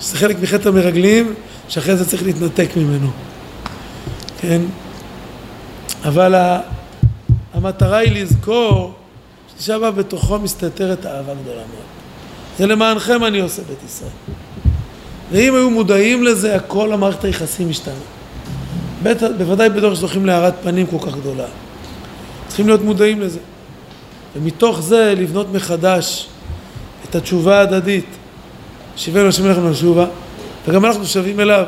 שזה 0.00 0.16
חלק 0.16 0.36
מחטא 0.42 0.68
המרגלים, 0.68 1.34
שאחרי 1.68 1.96
זה 1.96 2.08
צריך 2.08 2.22
להתנתק 2.22 2.68
ממנו. 2.76 3.10
כן? 4.40 4.62
אבל 6.04 6.34
המטרה 7.54 7.98
היא 7.98 8.22
לזכור 8.22 8.94
שתשעה 9.50 9.78
באב 9.78 9.94
בתוכו 9.94 10.38
מסתתרת 10.38 11.06
אהבה 11.06 11.34
גדולה 11.34 11.56
מאוד. 11.56 11.86
זה 12.58 12.66
למענכם 12.66 13.24
אני 13.24 13.40
עושה 13.40 13.62
בית 13.68 13.78
ישראל. 13.86 14.10
ואם 15.32 15.54
היו 15.54 15.70
מודעים 15.70 16.22
לזה, 16.22 16.56
הכל 16.56 16.92
המערכת 16.92 17.24
היחסים 17.24 17.68
משתנה. 17.68 17.94
בוודאי 19.38 19.68
בדור 19.68 19.94
שזוכים 19.94 20.26
להארת 20.26 20.54
פנים 20.62 20.86
כל 20.86 20.98
כך 21.06 21.16
גדולה. 21.16 21.46
צריכים 22.48 22.66
להיות 22.66 22.82
מודעים 22.82 23.20
לזה. 23.20 23.38
ומתוך 24.36 24.80
זה 24.80 25.14
לבנות 25.16 25.52
מחדש 25.52 26.28
את 27.08 27.14
התשובה 27.14 27.58
ההדדית. 27.58 28.06
שיבנו 28.96 29.28
השם 29.28 29.48
לכם 29.48 29.70
לשובה, 29.70 30.06
וגם 30.68 30.84
אנחנו 30.84 31.06
שווים 31.06 31.40
אליו. 31.40 31.64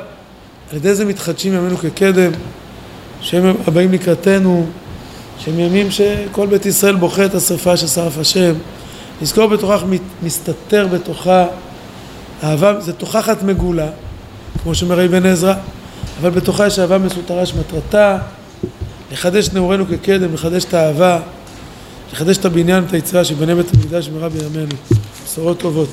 על 0.71 0.77
ידי 0.77 0.95
זה 0.95 1.05
מתחדשים 1.05 1.55
ימינו 1.55 1.77
כקדם, 1.77 2.33
שהם 3.21 3.55
הבאים 3.67 3.93
לקראתנו, 3.93 4.67
שהם 5.39 5.59
ימים 5.59 5.91
שכל 5.91 6.47
בית 6.47 6.67
ישראל 6.67 6.97
בוכה 6.97 7.25
את 7.25 7.35
השרפה 7.35 7.77
ששרף 7.77 8.19
השם. 8.19 8.55
לזכור 9.23 9.47
בתוכך 9.47 9.83
מסתתר 10.23 10.87
בתוכה 10.87 11.47
אהבה, 12.45 12.81
זה 12.81 12.93
תוכחת 12.93 13.43
מגולה, 13.43 13.89
כמו 14.63 14.75
שאומר 14.75 15.05
אבן 15.05 15.27
עזרא, 15.27 15.55
אבל 16.21 16.31
בתוכה 16.31 16.67
יש 16.67 16.79
אהבה 16.79 16.99
מסותרה 16.99 17.47
שמטרתה 17.47 18.19
לחדש 19.13 19.49
נעורינו 19.53 19.85
כקדם, 19.87 20.35
לחדש 20.35 20.65
את 20.65 20.75
האהבה, 20.75 21.19
לחדש 22.13 22.39
את 22.39 22.45
הבניין, 22.45 22.85
את 22.85 22.93
היצירה 22.93 23.25
שבנה 23.25 23.55
בית 23.55 23.67
המקדש 23.75 24.09
במהרה 24.09 24.29
בימינו. 24.29 24.75
בשורות 25.25 25.59
טובות. 25.59 25.89